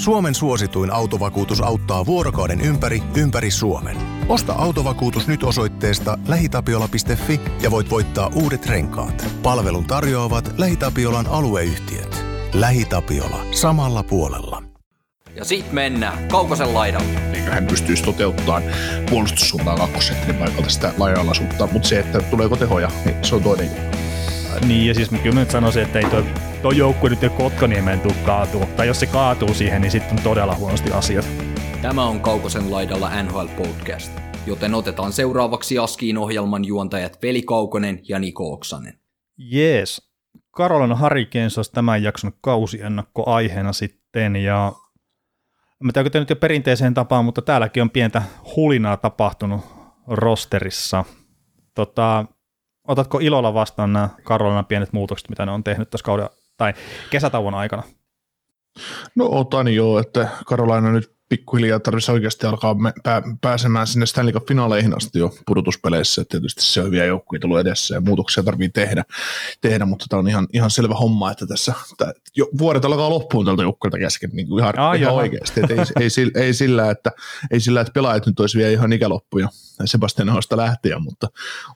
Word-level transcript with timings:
Suomen 0.00 0.34
suosituin 0.34 0.92
autovakuutus 0.92 1.60
auttaa 1.60 2.06
vuorokauden 2.06 2.60
ympäri, 2.60 3.02
ympäri 3.16 3.50
Suomen. 3.50 3.96
Osta 4.28 4.52
autovakuutus 4.52 5.28
nyt 5.28 5.42
osoitteesta 5.42 6.18
lähitapiola.fi 6.28 7.40
ja 7.62 7.70
voit 7.70 7.90
voittaa 7.90 8.30
uudet 8.34 8.66
renkaat. 8.66 9.26
Palvelun 9.42 9.84
tarjoavat 9.84 10.54
LähiTapiolan 10.58 11.26
alueyhtiöt. 11.26 12.24
LähiTapiola. 12.52 13.46
Samalla 13.50 14.02
puolella. 14.02 14.62
Ja 15.36 15.44
sit 15.44 15.72
mennään 15.72 16.28
Kaukosen 16.28 16.74
laidalle. 16.74 17.32
Eikö 17.32 17.50
hän 17.50 17.66
pystyisi 17.66 18.02
toteuttamaan 18.02 18.62
puolustussuuntaan 19.10 19.78
kakkosentterin 19.78 20.36
paikalta 20.36 20.70
sitä 20.70 20.92
laaja-alaisuutta, 20.98 21.68
mutta 21.72 21.88
se, 21.88 21.98
että 21.98 22.20
tuleeko 22.20 22.56
tehoja, 22.56 22.90
niin 23.04 23.24
se 23.24 23.34
on 23.34 23.42
toinen 23.42 23.66
juttu. 23.66 23.98
Niin, 24.66 24.86
ja 24.86 24.94
siis 24.94 25.10
mä 25.10 25.18
kyllä 25.18 25.40
nyt 25.40 25.50
sanoisin, 25.50 25.82
että 25.82 25.98
ei 25.98 26.10
toi, 26.10 26.24
toi 26.62 26.76
joukkue 26.76 27.10
nyt 27.10 27.22
jo 27.22 27.30
Kotkaniemen 27.30 28.00
tuu 28.00 28.12
kaatuu. 28.26 28.66
Tai 28.76 28.86
jos 28.86 29.00
se 29.00 29.06
kaatuu 29.06 29.54
siihen, 29.54 29.82
niin 29.82 29.90
sitten 29.90 30.18
on 30.18 30.24
todella 30.24 30.54
huonosti 30.54 30.92
asiat. 30.92 31.28
Tämä 31.82 32.04
on 32.04 32.20
Kaukosen 32.20 32.70
laidalla 32.70 33.22
NHL 33.22 33.46
Podcast, 33.56 34.12
joten 34.46 34.74
otetaan 34.74 35.12
seuraavaksi 35.12 35.78
Askiin 35.78 36.18
ohjelman 36.18 36.64
juontajat 36.64 37.18
Veli 37.22 37.42
Kaukonen 37.42 38.00
ja 38.08 38.18
Niko 38.18 38.52
Oksanen. 38.52 38.98
Jees. 39.38 40.10
Karolina 40.50 40.94
Harikens 40.94 41.58
olisi 41.58 41.72
tämän 41.72 42.02
jakson 42.02 42.32
kausiennakko 42.40 43.30
aiheena 43.30 43.72
sitten, 43.72 44.36
ja 44.36 44.72
Mä 45.84 45.92
tiedän, 45.92 46.10
nyt 46.14 46.30
jo 46.30 46.36
perinteiseen 46.36 46.94
tapaan, 46.94 47.24
mutta 47.24 47.42
täälläkin 47.42 47.82
on 47.82 47.90
pientä 47.90 48.22
hulinaa 48.56 48.96
tapahtunut 48.96 49.60
rosterissa. 50.06 51.04
Tota, 51.74 52.24
otatko 52.88 53.18
ilolla 53.18 53.54
vastaan 53.54 53.92
nämä 53.92 54.08
Karolina 54.24 54.62
pienet 54.62 54.92
muutokset, 54.92 55.28
mitä 55.28 55.46
ne 55.46 55.52
on 55.52 55.64
tehnyt 55.64 55.90
tässä 55.90 56.04
kauden 56.04 56.28
tai 56.60 56.74
kesätauon 57.10 57.54
aikana? 57.54 57.82
No 59.14 59.28
otan 59.30 59.68
jo, 59.68 59.98
että 59.98 60.28
Karolaina 60.46 60.92
nyt 60.92 61.12
pikkuhiljaa 61.28 61.80
tarvitsisi 61.80 62.12
oikeasti 62.12 62.46
alkaa 62.46 62.74
me, 62.74 62.92
pää, 63.02 63.22
pääsemään 63.40 63.86
sinne 63.86 64.06
Stanley 64.06 64.32
Cup-finaaleihin 64.32 64.96
asti 64.96 65.18
jo 65.18 65.34
pudotuspeleissä. 65.46 66.24
Tietysti 66.28 66.62
se 66.62 66.80
on 66.80 66.86
hyviä 66.86 67.04
joukkueita 67.04 67.42
tullut 67.42 67.60
edessä 67.60 67.94
ja 67.94 68.00
muutoksia 68.00 68.42
tarvii 68.42 68.68
tehdä, 68.68 69.04
tehdä 69.60 69.86
mutta 69.86 70.06
tämä 70.08 70.20
on 70.20 70.28
ihan, 70.28 70.46
ihan 70.52 70.70
selvä 70.70 70.94
homma, 70.94 71.30
että 71.30 71.46
tässä 71.46 71.74
tää, 71.98 72.12
jo, 72.36 72.46
vuodet 72.58 72.84
alkaa 72.84 73.10
loppuun 73.10 73.46
tältä 73.46 73.62
joukkueelta 73.62 73.98
kesken 73.98 74.30
niin 74.32 74.48
kuin 74.48 74.60
ihan, 74.60 74.78
ah, 74.78 75.00
ihan 75.00 75.14
oikeasti. 75.14 75.60
Et 75.60 75.70
ei, 75.70 75.78
ei, 76.00 76.10
sillä, 76.10 76.40
ei, 76.40 76.54
sillä, 76.54 76.90
että, 76.90 77.10
ei 77.50 77.60
sillä, 77.60 77.80
että 77.80 77.92
pelaajat 77.92 78.26
nyt 78.26 78.40
olisi 78.40 78.58
vielä 78.58 78.70
ihan 78.70 78.92
ikäloppuja 78.92 79.48
Sebastian 79.84 80.28
Ahosta 80.28 80.56
lähtien, 80.56 81.02
mutta, 81.02 81.28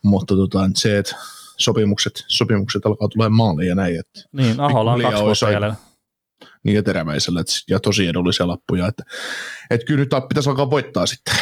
mutta 0.02 0.36
tota, 0.36 0.70
se, 0.74 0.98
että 0.98 1.16
sopimukset, 1.56 2.24
sopimukset 2.28 2.86
alkaa 2.86 3.08
tulemaan 3.08 3.36
maaliin 3.36 3.68
ja 3.68 3.74
näin. 3.74 4.00
Että 4.00 4.20
niin, 4.32 4.60
Aholla 4.60 4.92
on 4.92 5.02
kaksi 5.02 5.22
vuotta 5.22 5.50
jäljellä 5.50 5.76
niin 6.64 6.74
ja 6.74 6.82
teräväisellä 6.82 7.40
ja 7.68 7.80
tosi 7.80 8.06
edullisia 8.06 8.48
lappuja. 8.48 8.86
Että, 8.86 9.02
et 9.70 9.84
kyllä 9.84 10.00
nyt 10.00 10.10
pitäisi 10.28 10.50
alkaa 10.50 10.70
voittaa 10.70 11.06
sitten. 11.06 11.34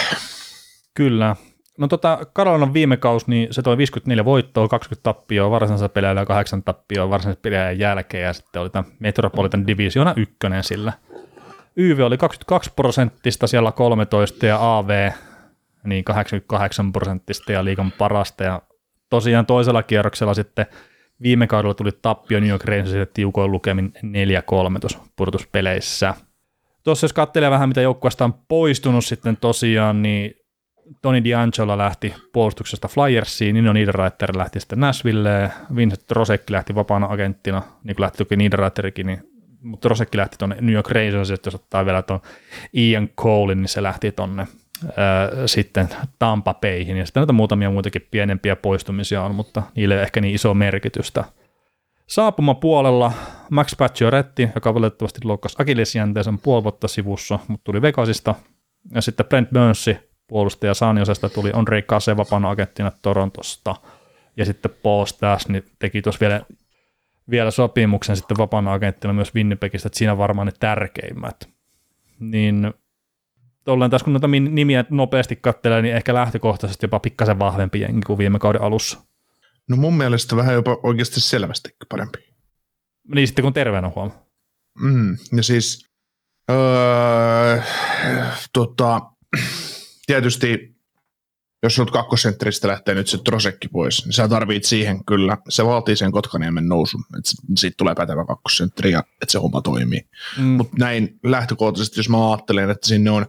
Kyllä. 0.94 1.36
No 1.78 1.88
tota, 1.88 2.18
Karolainen 2.32 2.74
viime 2.74 2.96
kausi, 2.96 3.26
niin 3.28 3.48
se 3.50 3.62
toi 3.62 3.76
54 3.76 4.24
voittoa, 4.24 4.68
20 4.68 5.02
tappioa 5.02 5.50
varsinaisella 5.50 5.88
peleillä 5.88 6.20
ja 6.20 6.26
8 6.26 6.62
tappioa 6.62 7.10
varsinaisella 7.10 7.42
peleillä 7.42 7.72
jälkeen, 7.72 8.24
ja 8.24 8.32
sitten 8.32 8.62
oli 8.62 8.70
tämä 8.70 8.84
Metropolitan 8.98 9.66
Divisiona 9.66 10.14
ykkönen 10.16 10.64
sillä. 10.64 10.92
YV 11.76 12.00
oli 12.00 12.18
22 12.18 12.70
prosenttista 12.76 13.46
siellä 13.46 13.72
13 13.72 14.46
ja 14.46 14.78
AV 14.78 15.10
niin 15.84 16.04
88 16.04 16.92
prosenttista 16.92 17.52
ja 17.52 17.64
liikan 17.64 17.92
parasta, 17.92 18.44
ja 18.44 18.62
tosiaan 19.12 19.46
toisella 19.46 19.82
kierroksella 19.82 20.34
sitten 20.34 20.66
Viime 21.22 21.46
kaudella 21.46 21.74
tuli 21.74 21.90
tappio 22.02 22.40
New 22.40 22.48
York 22.48 22.64
Rangersille 22.64 23.06
tiukoin 23.06 23.52
lukemin 23.52 23.92
4-3 24.76 24.78
tuossa 24.80 24.98
pudotuspeleissä. 25.16 26.14
Tuossa 26.84 27.04
jos 27.04 27.12
katselee 27.12 27.50
vähän, 27.50 27.68
mitä 27.68 27.80
joukkueesta 27.80 28.24
on 28.24 28.34
poistunut 28.48 29.04
sitten 29.04 29.36
tosiaan, 29.36 30.02
niin 30.02 30.34
Tony 31.02 31.18
D'Angelo 31.20 31.78
lähti 31.78 32.14
puolustuksesta 32.32 32.88
Flyersiin, 32.88 33.54
Nino 33.54 33.72
Niederreiter 33.72 34.38
lähti 34.38 34.60
sitten 34.60 34.80
Nashvilleen, 34.80 35.50
Vincent 35.76 36.10
Rosekki 36.10 36.52
lähti 36.52 36.74
vapaana 36.74 37.06
agenttina, 37.06 37.62
niin 37.84 37.96
kuin 37.96 38.02
lähti 38.02 38.18
toki 38.18 38.36
Niederreiterkin, 38.36 39.06
niin, 39.06 39.20
mutta 39.62 39.88
Rosekki 39.88 40.18
lähti 40.18 40.36
tuonne 40.38 40.56
New 40.60 40.74
York 40.74 40.90
Rangersille, 40.90 41.38
jos 41.44 41.54
ottaa 41.54 41.86
vielä 41.86 42.02
tuon 42.02 42.20
Ian 42.72 43.08
Colein, 43.08 43.62
niin 43.62 43.68
se 43.68 43.82
lähti 43.82 44.12
tuonne 44.12 44.46
sitten 45.46 45.88
Tampa 46.18 46.54
Bayhin, 46.54 46.96
ja 46.96 47.06
sitten 47.06 47.20
näitä 47.20 47.32
muutamia 47.32 47.70
muitakin 47.70 48.08
pienempiä 48.10 48.56
poistumisia 48.56 49.22
on, 49.22 49.34
mutta 49.34 49.62
niille 49.76 49.96
ei 49.96 50.02
ehkä 50.02 50.20
niin 50.20 50.34
iso 50.34 50.54
merkitystä. 50.54 51.24
Saapuma 52.06 52.54
puolella 52.54 53.12
Max 53.50 53.76
Pacioretti, 53.78 54.48
joka 54.54 54.74
valitettavasti 54.74 55.20
loukkasi 55.24 55.56
akillesjänteisen 55.58 56.38
puoli 56.38 56.62
vuotta 56.62 56.88
sivussa, 56.88 57.38
mutta 57.48 57.64
tuli 57.64 57.82
Vegasista, 57.82 58.34
ja 58.94 59.02
sitten 59.02 59.26
Brent 59.26 59.50
Burnsi 59.50 59.96
puolustaja 60.26 60.74
Saaniosesta 60.74 61.28
tuli 61.28 61.50
Andre 61.54 61.82
Kase 61.82 62.16
vapaana 62.16 62.50
agenttina 62.50 62.92
Torontosta, 63.02 63.76
ja 64.36 64.44
sitten 64.44 64.70
Paul 64.82 65.04
niin 65.48 65.64
teki 65.78 66.02
tuossa 66.02 66.20
vielä, 66.20 66.40
vielä 67.30 67.50
sopimuksen 67.50 68.16
sitten 68.16 68.38
vapaana 68.38 68.72
agenttina 68.72 69.12
myös 69.12 69.34
Winnipegistä, 69.34 69.86
että 69.86 69.98
siinä 69.98 70.18
varmaan 70.18 70.46
ne 70.46 70.52
tärkeimmät. 70.60 71.48
Niin 72.20 72.74
tolleen 73.64 73.90
tässä 73.90 74.04
kun 74.04 74.12
noita 74.12 74.28
nimiä 74.28 74.84
nopeasti 74.90 75.36
katselee, 75.36 75.82
niin 75.82 75.96
ehkä 75.96 76.14
lähtökohtaisesti 76.14 76.84
jopa 76.84 76.98
pikkasen 76.98 77.38
vahvempi 77.38 77.80
jengi 77.80 78.00
kuin 78.06 78.18
viime 78.18 78.38
kauden 78.38 78.62
alussa. 78.62 79.02
No 79.68 79.76
mun 79.76 79.96
mielestä 79.96 80.36
vähän 80.36 80.54
jopa 80.54 80.78
oikeasti 80.82 81.20
selvästi 81.20 81.76
parempi. 81.88 82.18
Niin 83.14 83.28
sitten 83.28 83.42
kun 83.42 83.52
terveenä 83.52 83.86
on 83.86 83.94
huomaa. 83.94 84.26
Mm, 84.80 85.16
ja 85.36 85.42
siis 85.42 85.86
öö, 86.50 87.60
tota, 88.52 89.00
tietysti 90.06 90.71
jos 91.62 91.74
sinut 91.74 91.90
kakkosentteristä 91.90 92.68
lähtee 92.68 92.94
nyt 92.94 93.08
se 93.08 93.18
Trosekki 93.18 93.68
pois, 93.68 94.04
niin 94.04 94.12
sä 94.12 94.28
tarvit 94.28 94.64
siihen 94.64 95.04
kyllä, 95.04 95.38
se 95.48 95.64
vaatii 95.64 95.96
sen 95.96 96.12
Kotkaniemen 96.12 96.68
nousun, 96.68 97.04
että 97.18 97.30
siitä 97.56 97.74
tulee 97.78 97.94
pätevä 97.94 98.24
kakkosentteri 98.24 98.90
ja 98.90 99.04
että 99.22 99.32
se 99.32 99.38
homma 99.38 99.62
toimii. 99.62 100.08
Mm. 100.38 100.44
Mutta 100.44 100.76
näin 100.78 101.18
lähtökohtaisesti, 101.24 102.00
jos 102.00 102.08
mä 102.08 102.30
ajattelen, 102.30 102.70
että 102.70 102.88
sinne 102.88 103.10
on 103.10 103.26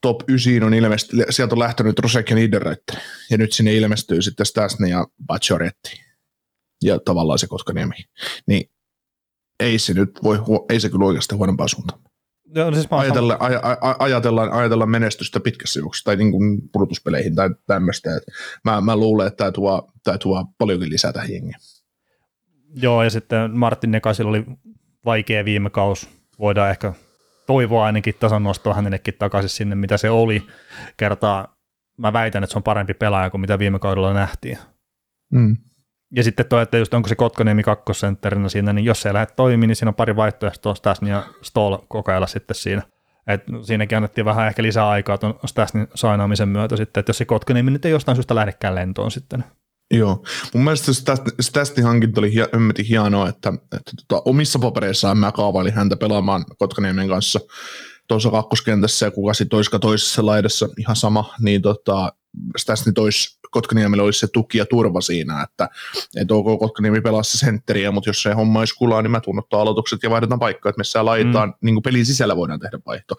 top 0.00 0.22
9 0.28 0.62
on 0.62 0.74
ilmeisesti, 0.74 1.16
sieltä 1.30 1.54
on 1.54 1.58
lähtenyt 1.58 1.98
Rosek 1.98 2.30
ja 2.30 2.36
Niederreiter, 2.36 2.96
ja 3.30 3.38
nyt 3.38 3.52
sinne 3.52 3.74
ilmestyy 3.74 4.22
sitten 4.22 4.46
Stasny 4.46 4.86
ja 4.86 5.06
Bacioretti, 5.26 6.00
ja 6.82 6.98
tavallaan 7.04 7.38
se 7.38 7.46
Kotkaniemi, 7.46 7.94
niin 8.46 8.70
ei 9.60 9.78
se 9.78 9.94
nyt 9.94 10.10
voi, 10.22 10.38
ei 10.70 10.80
se 10.80 10.90
kyllä 10.90 11.04
oikeasti 11.04 11.34
huonompaa 11.34 11.68
suuntaan. 11.68 12.00
No, 12.48 12.72
siis 12.72 12.86
ajatella, 12.90 13.36
aj, 13.40 13.54
aj, 13.62 13.94
ajatellaan, 13.98 14.52
ajatellaan 14.52 14.90
menestystä 14.90 15.40
pitkässä 15.40 15.80
juoksussa 15.80 16.04
tai 16.04 16.16
niin 16.16 16.30
kuin 16.30 16.68
pudotuspeleihin 16.72 17.34
tai 17.34 17.50
tämmöistä. 17.66 18.10
Mä, 18.64 18.80
mä 18.80 18.96
luulen, 18.96 19.26
että 19.26 19.36
tämä 19.36 19.52
tuo, 19.52 19.92
tämä 20.04 20.18
tuo 20.18 20.44
paljonkin 20.58 20.90
lisää 20.90 21.12
tähän 21.12 21.32
jengiä. 21.32 21.56
Joo, 22.74 23.02
ja 23.02 23.10
sitten 23.10 23.58
Martin 23.58 23.90
Nekasilla 23.90 24.30
oli 24.30 24.44
vaikea 25.04 25.44
viime 25.44 25.70
kaus. 25.70 26.08
Voidaan 26.38 26.70
ehkä 26.70 26.92
toivoa 27.46 27.86
ainakin 27.86 28.14
tason 28.20 28.42
nostoa 28.42 28.74
hänellekin 28.74 29.14
takaisin 29.18 29.50
sinne, 29.50 29.74
mitä 29.74 29.96
se 29.96 30.10
oli. 30.10 30.42
Kertaa 30.96 31.56
mä 31.96 32.12
väitän, 32.12 32.44
että 32.44 32.52
se 32.52 32.58
on 32.58 32.62
parempi 32.62 32.94
pelaaja 32.94 33.30
kuin 33.30 33.40
mitä 33.40 33.58
viime 33.58 33.78
kaudella 33.78 34.12
nähtiin. 34.12 34.58
Mm. 35.32 35.56
Ja 36.16 36.22
sitten 36.22 36.46
toi, 36.46 36.62
että 36.62 36.78
just 36.78 36.94
onko 36.94 37.08
se 37.08 37.14
Kotkaniemi 37.14 37.62
kakkosentterinä 37.62 38.48
siinä, 38.48 38.72
niin 38.72 38.84
jos 38.84 39.02
se 39.02 39.08
ei 39.08 39.14
lähde 39.14 39.32
toimimaan, 39.36 39.68
niin 39.68 39.76
siinä 39.76 39.88
on 39.88 39.94
pari 39.94 40.16
vaihtoehtoa 40.16 40.74
Stasnin 40.74 41.10
ja 41.10 41.26
Stoll 41.42 41.76
kokeilla 41.88 42.26
sitten 42.26 42.54
siinä. 42.54 42.82
Et 43.26 43.42
siinäkin 43.62 43.96
annettiin 43.96 44.24
vähän 44.24 44.48
ehkä 44.48 44.62
lisää 44.62 44.88
aikaa 44.88 45.18
tuon 45.18 45.38
Stasnin 45.44 45.88
sainaamisen 45.94 46.48
myötä 46.48 46.76
sitten, 46.76 47.00
että 47.00 47.10
jos 47.10 47.18
se 47.18 47.24
Kotkaniemi 47.24 47.70
nyt 47.70 47.84
ei 47.84 47.90
jostain 47.90 48.16
syystä 48.16 48.34
lähdekään 48.34 48.74
lentoon 48.74 49.10
sitten. 49.10 49.44
Joo, 49.90 50.24
mun 50.54 50.64
mielestä 50.64 50.92
Stasnin 51.40 51.86
hankinta 51.86 52.20
oli 52.20 52.32
hien, 52.32 52.48
hienoa, 52.88 53.28
että, 53.28 53.48
että 53.48 53.92
tota, 54.08 54.22
omissa 54.24 54.58
papereissaan 54.58 55.18
mä 55.18 55.32
kaavailin 55.32 55.72
häntä 55.72 55.96
pelaamaan 55.96 56.44
Kotkaniemen 56.58 57.08
kanssa 57.08 57.40
tuossa 58.08 58.30
kakkoskentässä 58.30 59.06
ja 59.06 59.10
kuka 59.10 59.34
sitten 59.34 59.80
toisessa 59.80 60.26
laidassa 60.26 60.68
ihan 60.78 60.96
sama, 60.96 61.34
niin 61.40 61.62
tota, 61.62 62.12
Stasni 62.56 62.92
toisi 62.92 63.38
Kotkaniemelle 63.54 64.02
olisi 64.02 64.18
se 64.18 64.26
tuki 64.32 64.58
ja 64.58 64.66
turva 64.66 65.00
siinä, 65.00 65.42
että 65.42 65.68
et 66.16 66.30
OK 66.30 66.60
Kotkaniemi 66.60 67.00
pelaa 67.00 67.22
se 67.22 67.38
sentteriä, 67.38 67.90
mutta 67.90 68.10
jos 68.10 68.22
se 68.22 68.32
homma 68.32 68.58
olisi 68.58 68.74
kulaa, 68.74 69.02
niin 69.02 69.10
mä 69.10 69.20
tuun 69.20 69.38
ottaa 69.38 69.60
aloitukset 69.60 70.02
ja 70.02 70.10
vaihdetaan 70.10 70.38
paikkaa, 70.38 70.70
että 70.70 70.82
me 70.96 71.02
laitetaan, 71.02 71.48
mm. 71.48 71.54
niin 71.60 71.74
kuin 71.74 71.82
pelin 71.82 72.06
sisällä 72.06 72.36
voidaan 72.36 72.60
tehdä 72.60 72.78
vaihto, 72.86 73.14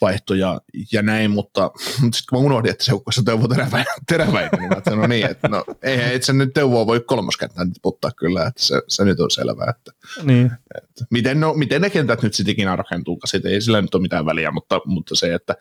vaihto 0.00 0.34
ja, 0.34 0.60
ja 0.92 1.02
näin, 1.02 1.30
mutta, 1.30 1.70
mutta 2.02 2.18
sitten 2.18 2.38
mä 2.38 2.44
unohdin, 2.44 2.70
että 2.70 2.84
se 2.84 2.92
ukkossa 2.92 3.22
Teuvo 3.22 3.48
teräväinen, 3.48 3.94
teräväinen 4.08 4.60
niin 4.60 4.68
mä 4.68 4.82
sanoin 4.88 5.10
niin, 5.10 5.30
että 5.30 5.48
no 5.48 5.64
eihän 5.82 6.12
et 6.12 6.22
se 6.22 6.32
nyt 6.32 6.54
Teuvoa 6.54 6.86
voi 6.86 7.00
kolmoskenttään 7.00 7.72
puttaa 7.82 8.10
kyllä, 8.10 8.46
että 8.46 8.62
se, 8.62 8.82
se 8.88 9.04
nyt 9.04 9.20
on 9.20 9.30
selvää, 9.30 9.70
että, 9.70 9.92
niin. 10.22 10.50
että 10.74 11.04
miten, 11.10 11.40
no, 11.40 11.54
miten 11.54 11.82
ne 11.82 11.90
kentät 11.90 12.22
nyt 12.22 12.34
sitten 12.34 12.52
ikinä 12.52 12.76
rakentuukaan, 12.76 13.28
siitä 13.28 13.48
ei 13.48 13.60
sillä 13.60 13.82
nyt 13.82 13.94
ole 13.94 14.02
mitään 14.02 14.26
väliä, 14.26 14.50
mutta, 14.50 14.80
mutta 14.84 15.14
se, 15.14 15.34
että 15.34 15.54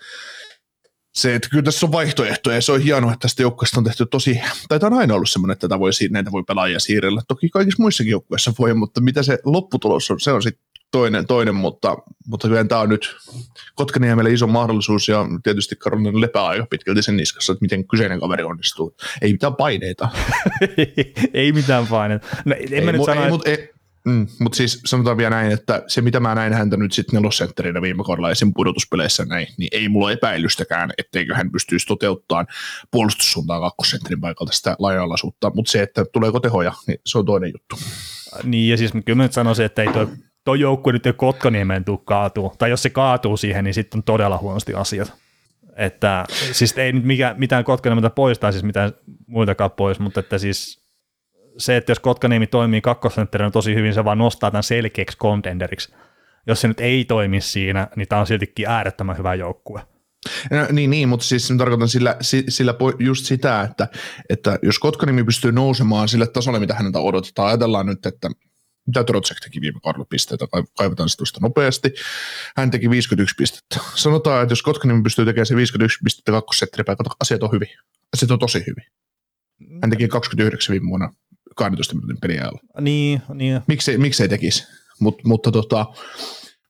se, 1.16 1.36
että 1.36 1.50
kyllä 1.50 1.64
tässä 1.64 1.86
on 1.86 1.92
vaihtoehtoja 1.92 2.56
ja 2.56 2.62
se 2.62 2.72
on 2.72 2.82
hienoa, 2.82 3.14
että 3.14 3.22
tästä 3.22 3.42
joukkueesta 3.42 3.80
on 3.80 3.84
tehty 3.84 4.06
tosi, 4.06 4.42
tai 4.70 4.80
tämä 4.80 4.96
on 4.96 5.02
aina 5.02 5.16
ollut 5.16 5.30
semmoinen, 5.30 5.54
että 5.54 5.68
tätä 5.68 5.80
voi, 5.80 5.92
näitä 6.10 6.32
voi 6.32 6.44
pelaajia 6.44 6.80
siirrellä. 6.80 7.22
Toki 7.28 7.50
kaikissa 7.50 7.84
muissakin 7.84 8.12
joukkueissa 8.12 8.54
voi, 8.60 8.74
mutta 8.74 9.02
mitä 9.02 9.24
se 9.24 9.40
lopputulos 9.44 10.12
on, 10.12 10.20
se 10.20 10.32
on 10.32 10.44
sitten 10.44 10.66
toinen, 10.92 11.28
toinen 11.28 11.56
mutta, 11.56 11.98
mutta 12.28 12.48
kyllä 12.48 12.64
tämä 12.64 12.82
on 12.82 12.90
nyt 12.90 13.16
Kotkaniemelle 13.76 14.32
iso 14.32 14.48
mahdollisuus 14.48 15.08
ja 15.08 15.26
tietysti 15.44 15.76
Karolina 15.76 16.22
lepää 16.22 16.46
aika 16.46 16.66
pitkälti 16.70 17.02
sen 17.02 17.18
niskassa, 17.18 17.54
että 17.54 17.64
miten 17.64 17.88
kyseinen 17.88 18.20
kaveri 18.20 18.44
onnistuu. 18.44 18.96
Ei 19.22 19.32
mitään 19.32 19.56
paineita. 19.56 20.10
ei 21.34 21.52
mitään 21.52 21.88
paineita. 21.88 22.28
No, 22.46 22.56
en 22.56 22.74
ei, 22.74 22.86
mä 22.86 22.92
nyt 22.92 23.02
mu- 23.02 23.06
sano, 23.06 23.22
ei, 23.22 23.28
että... 23.28 23.38
mut, 23.38 23.48
ei, 23.48 23.75
Mm, 24.06 24.28
mutta 24.40 24.56
siis 24.56 24.82
sanotaan 24.86 25.18
vielä 25.18 25.30
näin, 25.30 25.52
että 25.52 25.84
se 25.88 26.02
mitä 26.02 26.20
mä 26.20 26.36
näin 26.36 26.54
häntä 26.54 26.78
nyt 26.78 26.94
sitten 26.94 27.16
nelosentterinä 27.18 27.82
viime 27.82 28.04
kaudella 28.04 28.32
esim. 28.32 28.54
pudotuspeleissä 28.54 29.26
näin, 29.26 29.48
niin 29.58 29.70
ei 29.72 29.90
mulla 29.90 30.12
epäilystäkään, 30.12 30.92
etteikö 30.98 31.36
hän 31.36 31.52
pystyisi 31.52 31.88
toteuttamaan 31.88 32.48
puolustussuuntaan 32.92 33.62
kakkosentterin 33.62 34.22
paikalta 34.22 34.54
sitä 34.54 34.76
laajalaisuutta, 34.80 35.52
mutta 35.56 35.72
se, 35.72 35.82
että 35.82 36.06
tuleeko 36.14 36.40
tehoja, 36.40 36.74
niin 36.88 37.00
se 37.06 37.18
on 37.18 37.26
toinen 37.26 37.52
juttu. 37.54 37.76
Niin, 38.44 38.70
ja 38.70 38.78
siis 38.78 38.92
kyllä 39.06 39.18
mä 39.18 39.24
nyt 39.24 39.34
sanoisin, 39.34 39.66
että 39.66 39.82
ei 39.82 39.94
toi, 39.94 40.08
toi 40.44 40.60
joukkue 40.60 40.94
nyt 40.94 41.06
ei 41.06 41.14
Kotkaniemeen 41.14 41.86
tule 41.86 42.00
kaatuu, 42.06 42.54
tai 42.58 42.70
jos 42.70 42.84
se 42.84 42.90
kaatuu 42.90 43.38
siihen, 43.38 43.64
niin 43.64 43.74
sitten 43.74 44.00
on 44.00 44.04
todella 44.04 44.38
huonosti 44.38 44.74
asiat. 44.74 45.14
Että 45.76 46.26
siis 46.52 46.78
ei 46.78 46.94
nyt 46.94 47.04
mikä, 47.04 47.36
mitään 47.38 47.64
Kotkaniemeltä 47.64 48.10
poistaa, 48.10 48.52
siis 48.52 48.64
mitään 48.64 48.92
muitakaan 49.28 49.72
pois, 49.72 50.00
mutta 50.00 50.20
että 50.20 50.38
siis 50.38 50.85
se, 51.58 51.78
että 51.78 51.92
jos 51.92 52.00
Kotkaniemi 52.00 52.48
toimii 52.48 52.82
kakkosentterina 52.82 53.52
tosi 53.52 53.76
hyvin, 53.76 53.94
se 53.94 54.06
vaan 54.06 54.18
nostaa 54.18 54.52
tämän 54.52 54.64
selkeäksi 54.64 55.18
contenderiksi. 55.18 55.94
Jos 56.48 56.62
se 56.62 56.68
nyt 56.68 56.80
ei 56.80 57.06
toimi 57.06 57.42
siinä, 57.42 57.88
niin 57.96 58.08
tämä 58.08 58.22
on 58.22 58.28
siltikin 58.28 58.68
äärettömän 58.68 59.18
hyvä 59.18 59.36
joukkue. 59.36 59.82
No, 60.52 60.68
niin, 60.72 60.90
niin, 60.90 61.10
mutta 61.10 61.26
siis 61.26 61.54
tarkoitan 61.58 61.90
sillä, 61.90 62.18
sillä 62.50 62.74
just 63.00 63.26
sitä, 63.26 63.62
että, 63.62 63.88
että 64.30 64.60
jos 64.62 64.80
Kotkanimi 64.80 65.24
pystyy 65.24 65.52
nousemaan 65.52 66.08
sille 66.08 66.28
tasolle, 66.28 66.60
mitä 66.60 66.74
häneltä 66.74 67.00
odotetaan, 67.00 67.48
ajatellaan 67.48 67.86
nyt, 67.86 68.06
että 68.06 68.30
mitä 68.88 69.04
Trotsek 69.04 69.38
teki 69.40 69.62
viime 69.62 69.80
kaudella 69.84 70.06
pisteitä, 70.10 70.46
kaivetaan 70.78 71.10
se 71.10 71.18
tuosta 71.18 71.40
nopeasti. 71.42 71.94
Hän 72.58 72.72
teki 72.72 72.90
51 72.90 73.36
pistettä. 73.36 73.80
Sanotaan, 73.96 74.44
että 74.44 74.52
jos 74.52 74.62
Kotkanimi 74.62 75.04
pystyy 75.04 75.26
tekemään 75.26 75.46
se 75.46 75.56
51 75.56 76.00
pistettä 76.04 76.32
kakkosetteripäin, 76.32 76.98
asiat 77.20 77.44
on 77.44 77.52
hyvin. 77.52 77.70
Asiat 78.14 78.32
on 78.32 78.40
tosi 78.40 78.60
hyvin. 78.60 78.86
Hän 79.82 79.90
teki 79.90 80.08
29 80.08 80.74
viime 80.74 80.90
vuonna 80.90 81.14
12 81.56 81.96
minuutin 81.96 82.18
peliajalla. 82.22 82.60
Niin, 82.82 83.22
niin. 83.34 83.62
Miksei, 83.68 83.98
miksei 83.98 84.30
tekisi? 84.30 84.64
Mut, 85.00 85.24
mutta 85.24 85.52
tota, 85.52 85.86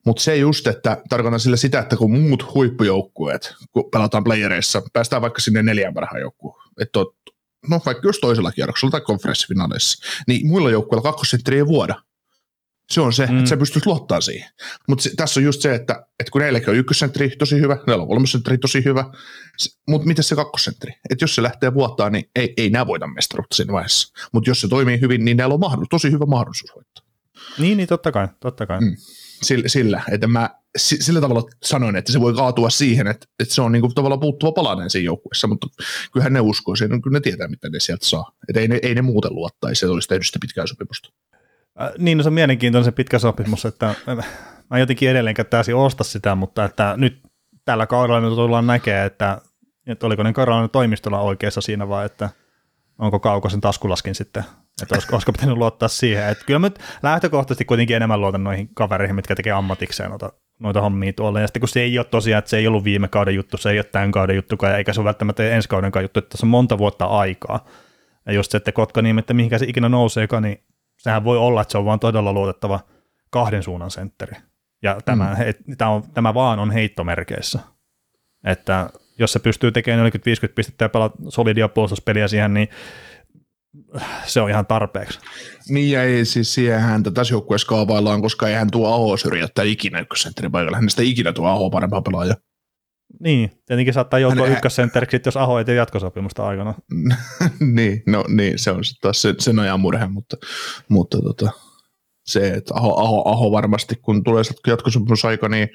mutta 0.06 0.24
se 0.24 0.36
just, 0.36 0.68
että 0.68 0.98
tarkoitan 1.10 1.40
sillä 1.40 1.58
sitä, 1.58 1.80
että 1.80 1.98
kun 1.98 2.12
muut 2.12 2.54
huippujoukkueet, 2.54 3.54
kun 3.72 3.90
pelataan 3.92 4.24
playereissa, 4.24 4.82
päästään 4.94 5.22
vaikka 5.22 5.42
sinne 5.42 5.64
neljän 5.64 5.94
parhaan 5.94 6.22
joukkuun, 6.22 6.56
että 6.82 7.00
no 7.70 7.82
vaikka 7.86 8.08
jos 8.08 8.20
toisella 8.20 8.52
kierroksella 8.52 8.92
tai 8.92 9.02
konferenssifinaaleissa, 9.02 10.06
niin 10.28 10.48
muilla 10.48 10.72
joukkueilla 10.72 11.04
kakkosentteri 11.04 11.58
ei 11.58 11.66
vuoda. 11.66 11.96
Se 12.90 13.02
on 13.02 13.14
se, 13.14 13.26
mm. 13.26 13.38
että 13.38 13.50
sä 13.50 13.58
pystyt 13.58 13.86
luottaa 13.86 14.22
siihen. 14.22 14.50
Mutta 14.88 15.10
tässä 15.18 15.40
on 15.40 15.44
just 15.44 15.62
se, 15.62 15.76
että, 15.76 16.06
että 16.20 16.32
kun 16.32 16.42
neilläkin 16.42 16.70
on 16.70 16.76
ykkössentteri 16.76 17.30
tosi 17.30 17.60
hyvä, 17.60 17.78
neillä 17.88 18.02
on 18.02 18.08
kolmosentteri 18.08 18.58
tosi 18.58 18.86
hyvä, 18.86 19.06
mutta 19.88 20.08
miten 20.08 20.24
se 20.24 20.36
kakkosentteri? 20.36 20.94
Että 21.10 21.24
jos 21.24 21.36
se 21.36 21.44
lähtee 21.44 21.74
vuottaa, 21.74 22.10
niin 22.10 22.30
ei, 22.36 22.54
ei 22.58 22.70
nämä 22.70 22.88
voita 22.88 23.08
mestaruutta 23.08 23.56
siinä 23.56 23.74
vaiheessa. 23.74 24.14
Mutta 24.32 24.50
jos 24.50 24.62
se 24.62 24.68
toimii 24.68 25.02
hyvin, 25.02 25.26
niin 25.26 25.38
näillä 25.38 25.54
on 25.54 25.60
mahdollisuus, 25.60 25.90
tosi 25.90 26.12
hyvä 26.12 26.26
mahdollisuus 26.26 26.72
voittaa. 26.76 27.06
Niin, 27.58 27.78
niin 27.78 27.88
totta 27.88 28.12
kai, 28.12 28.28
totta 28.40 28.66
kai. 28.66 28.80
Mm. 28.80 28.96
Sillä, 29.42 29.68
sillä, 29.68 30.02
että 30.12 30.28
mä 30.28 30.50
sillä 30.78 31.22
tavalla 31.22 31.44
sanoin, 31.64 31.96
että 31.96 32.12
se 32.12 32.22
voi 32.22 32.34
kaatua 32.34 32.70
siihen, 32.70 33.08
että, 33.08 33.28
että 33.40 33.54
se 33.54 33.62
on 33.62 33.72
niin 33.72 33.82
kuin 33.82 33.96
tavallaan 33.96 34.20
puuttuva 34.20 34.52
palanen 34.52 34.90
siinä 34.90 35.06
joukkueessa, 35.06 35.48
mutta 35.48 35.68
kyllähän 36.14 36.34
ne 36.34 36.40
uskoo 36.40 36.76
siihen, 36.76 37.02
kyllä 37.02 37.18
ne 37.18 37.22
tietää, 37.22 37.48
mitä 37.48 37.70
ne 37.70 37.80
sieltä 37.80 38.06
saa. 38.06 38.32
Että 38.50 38.60
ei 38.60 38.68
ne, 38.68 38.80
ei 38.82 38.96
ne 38.96 39.02
muuten 39.02 39.36
luottaisi, 39.36 39.80
se 39.80 39.88
olisi 39.88 40.08
tehnyt 40.08 40.28
sitä 40.28 40.40
pitkää 40.42 40.68
sopimusta. 40.68 41.10
Äh, 41.82 41.90
niin, 41.98 42.18
no 42.18 42.24
se 42.24 42.30
on 42.30 42.34
mielenkiintoinen 42.34 42.86
se 42.86 42.92
pitkä 42.92 43.20
sopimus, 43.20 43.66
että 43.66 43.96
mä 44.70 44.80
jotenkin 44.80 45.10
edelleenkään 45.10 45.46
täysin 45.46 45.76
osta 45.76 46.04
sitä, 46.04 46.36
mutta 46.36 46.66
että 46.66 46.94
nyt 46.98 47.22
tällä 47.66 47.88
kaudella 47.88 48.22
nyt 48.22 48.36
tullaan 48.36 48.68
näkee, 48.68 49.06
että, 49.06 49.42
että 49.88 50.06
oliko 50.06 50.24
ne 50.24 50.34
Karolainen 50.34 50.70
toimistolla 50.70 51.20
oikeassa 51.20 51.62
siinä 51.62 51.90
vai 51.90 52.06
että 52.06 52.30
onko 53.00 53.20
Kaukosen 53.20 53.62
taskulaskin 53.62 54.16
sitten, 54.16 54.44
että 54.82 54.96
olisiko, 54.96 55.16
olisiko 55.16 55.32
pitänyt 55.32 55.58
luottaa 55.58 55.88
siihen. 55.88 56.30
Että 56.30 56.46
kyllä 56.46 56.60
mä 56.60 56.70
lähtökohtaisesti 57.04 57.66
kuitenkin 57.66 57.96
enemmän 57.96 58.22
luotan 58.22 58.44
noihin 58.44 58.70
kavereihin, 58.74 59.16
mitkä 59.16 59.36
tekee 59.36 59.54
ammatikseen 59.54 60.10
noita, 60.10 60.32
noita 60.60 60.82
hommia 60.82 61.14
tuolla. 61.14 61.40
Ja 61.40 61.48
sitten 61.48 61.60
kun 61.60 61.70
se 61.70 61.82
ei 61.82 62.00
ole 62.00 62.06
tosiaan, 62.06 62.40
että 62.40 62.50
se 62.50 62.58
ei 62.58 62.68
ollut 62.68 62.84
viime 62.84 63.08
kauden 63.08 63.36
juttu, 63.36 63.58
se 63.58 63.70
ei 63.70 63.78
ole 63.78 63.84
tämän 63.84 64.12
kauden 64.12 64.36
juttu, 64.36 64.58
eikä 64.78 64.94
se 64.94 65.00
ole 65.00 65.06
välttämättä 65.06 65.50
ensi 65.50 65.70
kaudenkaan 65.70 66.04
juttu, 66.04 66.20
että 66.20 66.30
tässä 66.30 66.46
on 66.46 66.50
monta 66.50 66.78
vuotta 66.78 67.06
aikaa. 67.06 67.66
Ja 68.26 68.34
just 68.34 68.52
se, 68.52 68.58
että 68.58 68.72
Kotka 68.72 69.02
niin, 69.02 69.20
että 69.20 69.34
mihinkä 69.34 69.58
se 69.58 69.66
ikinä 69.66 69.90
nouseekaan, 69.90 70.44
niin 70.44 70.64
sehän 71.06 71.24
voi 71.24 71.38
olla, 71.38 71.62
että 71.62 71.72
se 71.72 71.78
on 71.78 71.86
vaan 71.86 72.00
todella 72.00 72.34
luotettava 72.34 72.80
kahden 73.30 73.64
suunnan 73.64 73.92
sentteri. 73.92 74.38
Ja 74.84 74.98
tämä, 75.06 75.30
mm. 75.30 75.36
he, 75.36 75.54
tämä, 75.78 75.92
on, 75.92 76.04
tämä 76.14 76.34
vaan 76.34 76.60
on 76.60 76.72
heittomerkeissä. 76.72 77.60
Että 78.44 78.90
jos 79.20 79.34
se 79.34 79.40
pystyy 79.40 79.72
tekemään 79.72 80.12
40-50 80.12 80.54
pistettä 80.56 80.86
ja 80.86 80.90
pelaa 80.90 81.12
solidia 81.30 81.70
puolustuspeliä 81.70 82.28
siihen, 82.28 82.54
niin 82.54 82.68
se 84.26 84.42
on 84.42 84.50
ihan 84.50 84.66
tarpeeksi. 84.66 85.20
Niin 85.70 85.92
ja 85.92 86.04
ei 86.04 86.26
siis 86.26 86.54
siihen 86.54 87.04
tässä 87.14 87.34
joukkueessa 87.34 87.68
kaavaillaan, 87.68 88.22
koska 88.22 88.48
ei 88.48 88.56
hän 88.56 88.72
tuo 88.72 88.94
Aho 88.94 89.18
syrjäyttää 89.18 89.66
ikinä 89.66 90.00
ykkössentterin 90.00 90.52
paikalla. 90.52 90.78
Hänestä 90.78 91.02
ikinä 91.02 91.34
tuo 91.34 91.48
Aho 91.48 91.70
parempaa 91.70 92.02
pelaajaa. 92.02 92.36
Niin, 93.20 93.52
tietenkin 93.66 93.94
saattaa 93.94 94.20
joutua 94.20 94.46
Hän, 94.46 94.56
ykkössentteriksi, 94.56 95.22
jos 95.26 95.38
Aho 95.38 95.60
ei 95.60 95.66
tee 95.66 95.76
jatkosopimusta 95.76 96.48
aikana. 96.48 96.74
niin, 97.76 98.04
no 98.08 98.24
niin, 98.28 98.60
se 98.60 98.72
on 98.72 98.82
taas 99.02 99.22
sen, 99.22 99.36
sen 99.40 99.60
ajan 99.60 99.80
murhe, 99.80 100.08
mutta, 100.08 100.38
mutta 100.90 101.22
tota, 101.22 101.52
se, 102.26 102.48
että 102.48 102.74
Aho, 102.74 103.02
Aho, 103.02 103.30
Aho 103.30 103.52
varmasti, 103.52 103.96
kun 104.02 104.24
tulee 104.24 104.44
jatkosopimusaika, 104.68 105.50
niin 105.50 105.70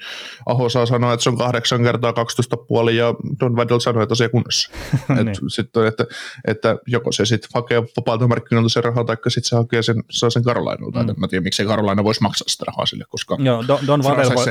Aho 0.45 0.69
saa 0.69 0.85
sanoa, 0.85 1.13
että 1.13 1.23
se 1.23 1.29
on 1.29 1.37
kahdeksan 1.37 1.83
kertaa 1.83 2.11
12,5 2.11 2.91
ja 2.91 3.13
Don 3.39 3.55
Waddell 3.55 3.79
sanoo, 3.79 4.03
että 4.03 4.15
se 4.15 4.29
kunnossa. 4.29 4.71
niin. 5.15 5.27
et, 5.27 5.37
sitten, 5.47 5.85
että, 5.87 6.05
että 6.47 6.77
joko 6.87 7.11
se 7.11 7.25
sitten 7.25 7.49
hakee 7.53 7.83
vapaalta 7.97 8.27
markkinoilta 8.27 8.69
sen 8.69 8.83
rahaa, 8.83 9.03
tai 9.03 9.15
sitten 9.27 9.49
se 9.49 9.55
hakee 9.55 9.83
sen, 9.83 10.03
saa 10.11 10.29
sen 10.29 10.43
Karolainulta. 10.43 11.03
Mm. 11.03 11.13
Mä 11.17 11.27
tiedän, 11.27 11.43
miksei 11.43 11.65
Karolaina 11.65 12.03
voisi 12.03 12.21
maksaa 12.21 12.47
sitä 12.47 12.65
rahaa 12.67 12.85
sille, 12.85 13.03
koska 13.09 13.37
Joo, 13.39 13.63
Don, 13.67 13.79
Don, 13.87 14.03
Waddell 14.03 14.35
voi, 14.35 14.45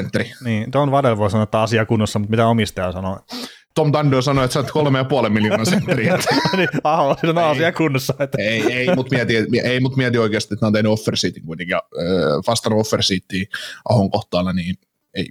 niin, 0.44 0.72
Don 0.72 0.90
Waddell 0.90 1.16
voi 1.16 1.30
sanoa, 1.30 1.44
että 1.44 1.62
asia 1.62 1.86
kunnossa, 1.86 2.18
mutta 2.18 2.30
mitä 2.30 2.46
omistaja 2.46 2.92
sanoo? 2.92 3.20
Tom 3.74 3.92
Dando 3.92 4.22
sanoi, 4.22 4.44
että 4.44 4.52
sä 4.52 4.60
oot 4.60 4.70
kolme 4.70 4.98
ja 4.98 5.04
puoli 5.04 5.30
miljoonaa 5.30 5.64
sentteriä. 5.64 6.18
niin, 6.56 6.68
aho, 6.84 7.16
se 7.20 7.26
on 7.26 7.38
asia 7.38 7.72
kunnossa. 7.72 8.14
Että. 8.18 8.38
ei, 8.42 8.72
ei, 8.72 8.94
mutta 8.96 9.14
mieti, 9.16 9.36
ei, 9.64 9.80
mut 9.80 9.96
mieti 9.96 10.18
oikeasti, 10.18 10.54
että 10.54 10.64
ne 10.64 10.66
on 10.66 10.72
tehnyt 10.72 10.92
offer 10.92 11.16
seatin 11.16 11.42
kuitenkin, 11.42 11.72
ja 11.72 11.82
äh, 11.98 12.04
vastannut 12.46 12.80
offer 12.80 13.02
seatiin 13.02 13.46
Ahon 13.88 14.10
kohtaalla, 14.10 14.52
niin 14.52 14.76
ei, 15.14 15.28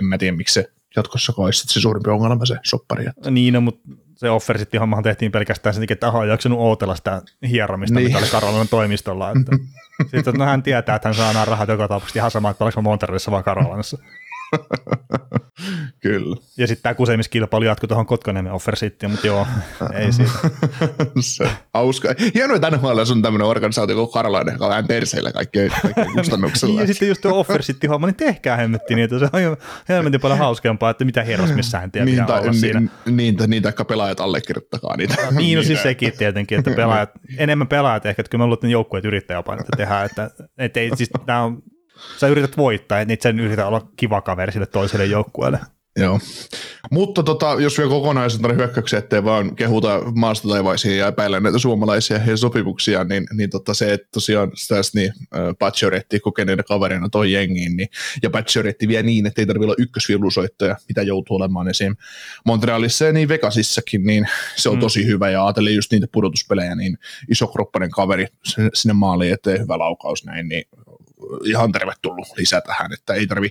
en 0.00 0.06
mä 0.06 0.18
tiedä, 0.18 0.36
miksi 0.36 0.54
se 0.54 0.70
jatkossa 0.96 1.32
olisi 1.36 1.64
se 1.66 1.80
suurimpi 1.80 2.10
ongelma 2.10 2.46
se 2.46 2.56
soppari. 2.62 3.06
Että. 3.06 3.30
Niin, 3.30 3.54
no, 3.54 3.60
mutta 3.60 3.88
se 4.16 4.30
offer 4.30 4.58
sitten 4.58 4.80
hommahan 4.80 5.04
tehtiin 5.04 5.32
pelkästään 5.32 5.74
sen 5.74 5.86
että 5.90 6.08
Aho 6.08 6.22
ei 6.22 6.30
jaksanut 6.30 6.58
ootella 6.58 6.96
sitä 6.96 7.22
hieromista, 7.48 7.98
niin. 7.98 8.06
mitä 8.06 8.18
oli 8.18 8.26
Karolainen 8.26 8.68
toimistolla. 8.68 9.30
Että. 9.30 9.56
sitten 10.16 10.34
no, 10.34 10.44
hän 10.44 10.62
tietää, 10.62 10.96
että 10.96 11.08
hän 11.08 11.14
saa 11.14 11.32
nämä 11.32 11.44
rahat 11.44 11.68
joka 11.68 11.88
tapauksessa 11.88 12.18
ihan 12.18 12.30
sama, 12.30 12.50
että 12.50 12.64
oliko 12.64 12.82
Monterreyssa 12.82 13.30
vai 13.30 13.42
Karolanassa. 13.42 13.98
Kyllä. 16.02 16.36
Ja 16.56 16.66
sitten 16.66 16.82
tämä 16.82 16.94
kusemiskilpailu 16.94 17.64
jatkuu 17.64 17.88
tuohon 17.88 18.06
Kotkaniemen 18.06 18.52
offer 18.52 18.76
sitten, 18.76 19.10
mutta 19.10 19.26
joo, 19.26 19.46
ei 19.94 20.12
siitä. 20.12 20.32
se, 21.20 21.48
hauska. 21.74 22.14
Hienoa, 22.34 22.56
että 22.56 22.70
NHL 22.70 22.98
on 23.12 23.22
tämmöinen 23.22 23.48
organisaatio 23.48 23.96
kuin 23.96 24.12
Karolainen, 24.12 24.52
joka 24.52 24.64
on 24.64 24.70
vähän 24.70 24.86
perseillä 24.86 25.32
kaikkien, 25.32 25.70
kaikkien 25.82 26.12
kustannuksella. 26.16 26.80
ja 26.80 26.86
sitten 26.86 27.08
just 27.08 27.20
tuo 27.20 27.38
offer 27.38 27.62
sitten 27.62 27.90
homma, 27.90 28.06
niin 28.06 28.14
tehkää 28.14 28.56
hemmetti 28.56 28.94
niin, 28.94 29.04
että 29.04 29.18
se 29.18 29.24
on 29.24 29.56
helmetin 29.88 30.20
paljon 30.20 30.38
hauskempaa, 30.38 30.90
että 30.90 31.04
mitä 31.04 31.22
herrasmissääntiä 31.22 32.04
niin, 32.04 32.26
ta, 32.26 32.40
niin, 32.40 32.54
siinä. 32.54 32.82
Niin, 33.06 33.36
niin, 33.46 33.62
taikka 33.62 33.84
pelaajat 33.84 34.20
allekirjoittakaa 34.20 34.96
niitä. 34.96 35.14
niin, 35.30 35.56
no 35.56 35.62
siis 35.62 35.82
sekin 35.82 36.12
tietenkin, 36.18 36.58
että 36.58 36.70
pelaajat, 36.70 37.10
enemmän 37.38 37.68
pelaajat 37.68 38.06
ehkä, 38.06 38.20
että 38.20 38.30
kyllä 38.30 38.42
mä 38.42 38.46
luulen, 38.46 38.56
että 38.56 38.66
joukkueet 38.66 39.04
yrittää 39.04 39.34
jopa 39.34 39.54
että 39.54 39.76
tehdään, 39.76 40.06
että, 40.06 40.30
että 40.58 40.80
ei, 40.80 40.90
siis 40.96 41.10
tämä 41.26 41.42
on 41.42 41.62
sä 42.18 42.28
yrität 42.28 42.56
voittaa, 42.56 43.00
että 43.00 43.22
sen 43.22 43.40
yritä 43.40 43.66
olla 43.66 43.88
kiva 43.96 44.20
kaveri 44.20 44.52
sille 44.52 44.66
toiselle 44.66 45.06
joukkueelle. 45.06 45.58
Joo. 45.96 46.20
Mutta 46.90 47.22
tota, 47.22 47.56
jos 47.58 47.78
vielä 47.78 47.90
kokonaisuutena 47.90 48.54
hyökkäyksiä, 48.54 48.98
ettei 48.98 49.24
vaan 49.24 49.56
kehuta 49.56 50.00
maasta 50.14 50.48
taivaisiin 50.48 50.98
ja 50.98 51.06
epäillä 51.06 51.40
näitä 51.40 51.58
suomalaisia 51.58 52.20
ja 52.26 52.36
sopimuksia, 52.36 53.04
niin, 53.04 53.26
niin 53.32 53.50
tota 53.50 53.74
se, 53.74 53.92
että 53.92 54.08
tosiaan 54.14 54.50
tässä 54.68 54.98
niin, 54.98 55.12
äh, 55.36 55.40
Pacioretti 55.58 56.20
kokeneena 56.20 56.62
kaverina 56.62 57.08
toi 57.08 57.32
jengiin, 57.32 57.76
niin, 57.76 57.88
ja 58.22 58.30
Pacioretti 58.30 58.88
vie 58.88 59.02
niin, 59.02 59.26
että 59.26 59.42
ei 59.42 59.46
tarvitse 59.46 59.64
olla 59.64 59.74
ykkösvilusoittaja, 59.78 60.76
mitä 60.88 61.02
joutuu 61.02 61.36
olemaan 61.36 61.68
esim. 61.68 61.96
Montrealissa 62.46 63.04
ja 63.04 63.12
niin 63.12 63.28
Vegasissakin, 63.28 64.04
niin 64.04 64.28
se 64.56 64.68
on 64.68 64.76
mm. 64.76 64.80
tosi 64.80 65.06
hyvä, 65.06 65.30
ja 65.30 65.46
ajatellen 65.46 65.74
just 65.74 65.92
niitä 65.92 66.06
pudotuspelejä, 66.12 66.74
niin 66.74 66.98
iso 67.30 67.46
kroppainen 67.46 67.90
kaveri 67.90 68.26
sinne 68.74 68.92
maaliin 68.92 69.32
eteen, 69.32 69.60
hyvä 69.60 69.78
laukaus 69.78 70.24
näin, 70.24 70.48
niin 70.48 70.64
ihan 71.44 71.72
tervetullut 71.72 72.28
lisä 72.36 72.60
tähän, 72.60 72.92
että 72.92 73.14
ei 73.14 73.26
tarvi, 73.26 73.48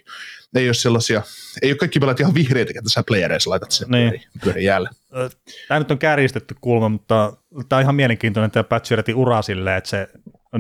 ei 0.56 0.68
ole 0.68 0.74
sellaisia, 0.74 1.22
ei 1.62 1.72
ole 1.72 1.78
kaikki 1.78 2.00
pelaat 2.00 2.20
ihan 2.20 2.34
vihreitä, 2.34 2.72
että 2.76 2.90
sä 2.90 3.04
playereissa 3.08 3.50
laitat 3.50 3.72
sen 3.72 3.88
niin. 3.90 4.22
pyörin. 4.44 4.66
Tämä 5.68 5.80
nyt 5.80 5.92
on 5.92 5.98
kärjistetty 5.98 6.56
kulma, 6.62 6.90
mutta 6.90 7.34
tämä 7.70 7.78
on 7.78 7.84
ihan 7.84 7.96
mielenkiintoinen 7.96 8.52
tämä 8.52 8.64
Patcheretin 8.64 9.16
ura 9.16 9.42
silleen, 9.42 9.78
että 9.78 9.90
se 9.90 10.08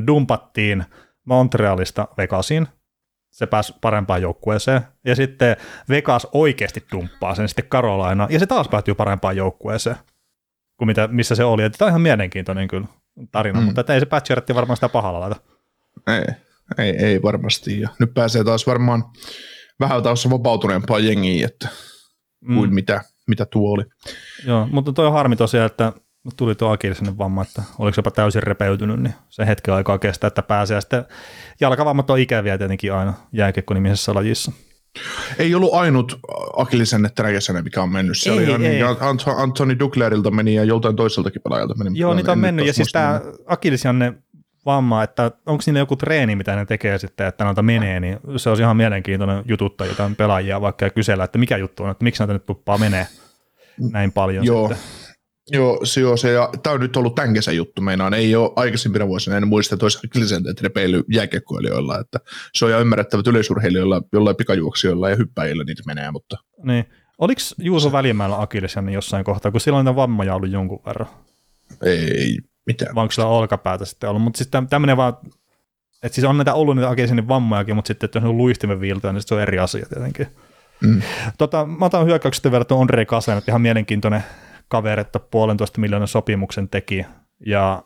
dumpattiin 0.08 0.86
Montrealista 1.26 2.08
Vegasiin, 2.18 2.68
se 3.32 3.46
pääsi 3.46 3.74
parempaan 3.82 4.22
joukkueeseen, 4.22 4.82
ja 5.06 5.16
sitten 5.16 5.58
Vegas 5.90 6.28
oikeasti 6.32 6.86
dumppaa 6.92 7.36
sen 7.36 7.48
sitten 7.48 7.66
Carolina, 7.66 8.28
ja 8.30 8.40
se 8.40 8.46
taas 8.46 8.68
päätyy 8.68 8.96
parempaan 8.96 9.38
joukkueeseen 9.38 9.96
kuin 10.78 10.88
mitä, 10.88 11.08
missä 11.08 11.36
se 11.36 11.44
oli. 11.44 11.64
Että 11.64 11.78
tämä 11.78 11.88
on 11.88 11.92
ihan 11.92 12.02
mielenkiintoinen 12.02 12.68
kyllä 12.68 12.88
tarina, 13.32 13.60
mm. 13.60 13.66
mutta 13.66 13.94
ei 13.94 14.00
se 14.00 14.06
Patcheretti 14.06 14.56
varmaan 14.56 14.78
sitä 14.78 14.90
pahalla 14.90 15.20
laita. 15.20 15.36
Ei, 16.08 16.36
ei, 16.78 16.90
ei 16.90 17.22
varmasti. 17.22 17.80
Ja 17.80 17.90
nyt 18.00 18.14
pääsee 18.14 18.44
taas 18.44 18.68
varmaan 18.68 19.04
vähän 19.80 20.04
taas 20.04 20.30
vapautuneempaa 20.30 21.00
jengiä, 21.00 21.46
että 21.46 21.68
mm. 22.42 22.56
kuin 22.56 22.74
mitä, 22.74 23.02
mitä 23.28 23.46
tuo 23.46 23.72
oli. 23.72 23.84
Joo, 24.46 24.68
mutta 24.72 24.94
toi 24.94 25.08
on 25.08 25.14
harmi 25.14 25.36
tosiaan, 25.36 25.66
että 25.66 25.94
tuli 26.38 26.56
tuo 26.56 26.78
sinne 26.94 27.18
vamma, 27.18 27.42
että 27.42 27.64
oliko 27.80 27.96
jopa 27.98 28.12
täysin 28.12 28.44
repeytynyt, 28.44 29.00
niin 29.00 29.14
se 29.30 29.48
hetken 29.48 29.74
aikaa 29.74 30.00
kestää, 30.00 30.28
että 30.28 30.42
pääsee. 30.42 30.76
Ja 30.76 30.82
sitten 30.82 31.06
jalkavammat 31.62 32.10
on 32.10 32.20
ikäviä 32.20 32.58
tietenkin 32.58 32.94
aina 32.94 33.14
jääkiekko-nimisessä 33.34 34.14
lajissa. 34.14 34.52
Ei 35.40 35.56
ollut 35.56 35.74
ainut 35.74 36.20
Akillisen 36.58 37.10
teräkäsenä, 37.16 37.62
mikä 37.62 37.82
on 37.82 37.92
mennyt. 37.92 38.18
Se 38.18 38.30
ei, 38.30 38.38
oli 38.38 38.52
ei. 38.52 38.58
Niin, 38.58 38.86
Antoni 39.38 39.80
Duglerilta 39.80 40.32
meni 40.32 40.56
ja 40.56 40.64
joltain 40.64 40.96
toiseltakin 40.96 41.42
pelaajalta 41.42 41.76
meni. 41.76 42.00
Joo, 42.00 42.14
niitä 42.14 42.32
on 42.32 42.40
mennyt. 42.40 42.68
Ja 42.68 42.74
siis 42.74 42.92
tämä 42.92 43.22
Akillisianne 43.46 44.14
vamma, 44.66 45.04
että 45.04 45.32
onko 45.46 45.62
siinä 45.62 45.80
joku 45.80 45.96
treeni, 45.96 46.36
mitä 46.36 46.56
ne 46.56 46.66
tekee 46.66 46.98
sitten, 46.98 47.28
että 47.28 47.44
noita 47.44 47.62
menee, 47.62 48.00
niin 48.00 48.20
se 48.38 48.50
on 48.50 48.60
ihan 48.60 48.78
mielenkiintoinen 48.78 49.44
jututtaa 49.48 49.88
jotain 49.88 50.16
pelaajia 50.16 50.62
vaikka 50.62 50.86
ja 50.86 50.90
kysellä, 50.90 51.24
että 51.24 51.38
mikä 51.38 51.58
juttu 51.58 51.84
on, 51.84 51.92
että 51.92 52.04
miksi 52.04 52.22
näitä 52.22 52.34
nyt 52.34 52.46
tuppaa 52.46 52.78
menee 52.78 53.08
näin 53.92 54.12
paljon 54.12 54.46
Joo. 54.46 54.68
sitten. 54.68 54.88
Joo, 55.52 55.80
se 55.84 56.06
on 56.06 56.18
se, 56.18 56.32
ja 56.32 56.50
tämä 56.64 56.74
on 56.74 56.80
nyt 56.80 56.96
ollut 56.96 57.16
tämän 57.16 57.34
kesän 57.34 57.56
juttu, 57.56 57.82
meinaan. 57.82 58.14
Ei 58.14 58.36
ole 58.36 58.52
aikaisempina 58.56 59.08
vuosina, 59.08 59.38
en 59.38 59.48
muista, 59.48 59.76
että 59.76 59.86
olisi 59.86 60.36
että 60.50 60.64
repeily 60.64 61.04
jääkiekkoilijoilla, 61.14 62.00
että 62.00 62.20
se 62.54 62.66
on 62.66 62.72
jo 62.72 62.80
ymmärrettävät 62.80 63.28
yleisurheilijoilla, 63.28 64.02
jollain 64.14 64.36
pikajuoksijoilla 64.36 65.10
ja 65.10 65.16
hyppäjillä 65.16 65.64
niitä 65.64 65.84
menee, 65.86 66.12
mutta... 66.12 66.38
Niin. 66.64 66.86
Oliko 67.18 67.42
Juuso 67.58 67.92
Välimäellä 67.92 68.42
Akillesian 68.42 68.90
jossain 68.90 69.26
kohtaa, 69.26 69.52
kun 69.52 69.62
silloin 69.62 69.86
niitä 69.86 69.96
vammoja 69.96 70.36
ollut 70.36 70.52
jonkun 70.52 70.80
verran? 70.86 71.08
Ei 71.84 72.38
mitään. 72.66 72.96
Vai 72.96 73.02
onko 73.02 73.12
sillä 73.12 73.28
olkapäätä 73.28 73.86
sitten 73.86 74.10
ollut, 74.10 74.24
mutta 74.24 74.38
siis 74.38 74.50
tämmöinen 74.70 74.98
vaan, 74.98 75.14
että 76.04 76.16
siis 76.16 76.26
on 76.26 76.38
näitä 76.38 76.54
ollut 76.54 76.76
niitä 76.76 76.90
Akillesianin 76.90 77.28
vammojakin, 77.28 77.76
mutta 77.76 77.88
sitten, 77.88 78.08
että 78.08 78.20
on 78.20 78.38
luistimen 78.38 78.82
viiltoja, 78.82 79.14
niin 79.14 79.22
se 79.22 79.36
on 79.36 79.42
eri 79.42 79.60
asia 79.60 79.86
tietenkin. 79.86 80.28
Mm. 80.82 81.02
Tota, 81.38 81.66
mä 81.66 81.86
otan 81.86 82.06
hyökkäyksestä 82.06 82.52
verrattuna 82.52 82.82
Andrei 82.82 83.06
Kasen, 83.06 83.38
että 83.38 83.52
ihan 83.52 83.62
mielenkiintoinen 83.62 84.24
kaveri, 84.68 85.02
että 85.02 85.20
puolentoista 85.20 85.82
miljoonan 85.82 86.08
sopimuksen 86.08 86.70
teki, 86.70 87.06
ja 87.46 87.84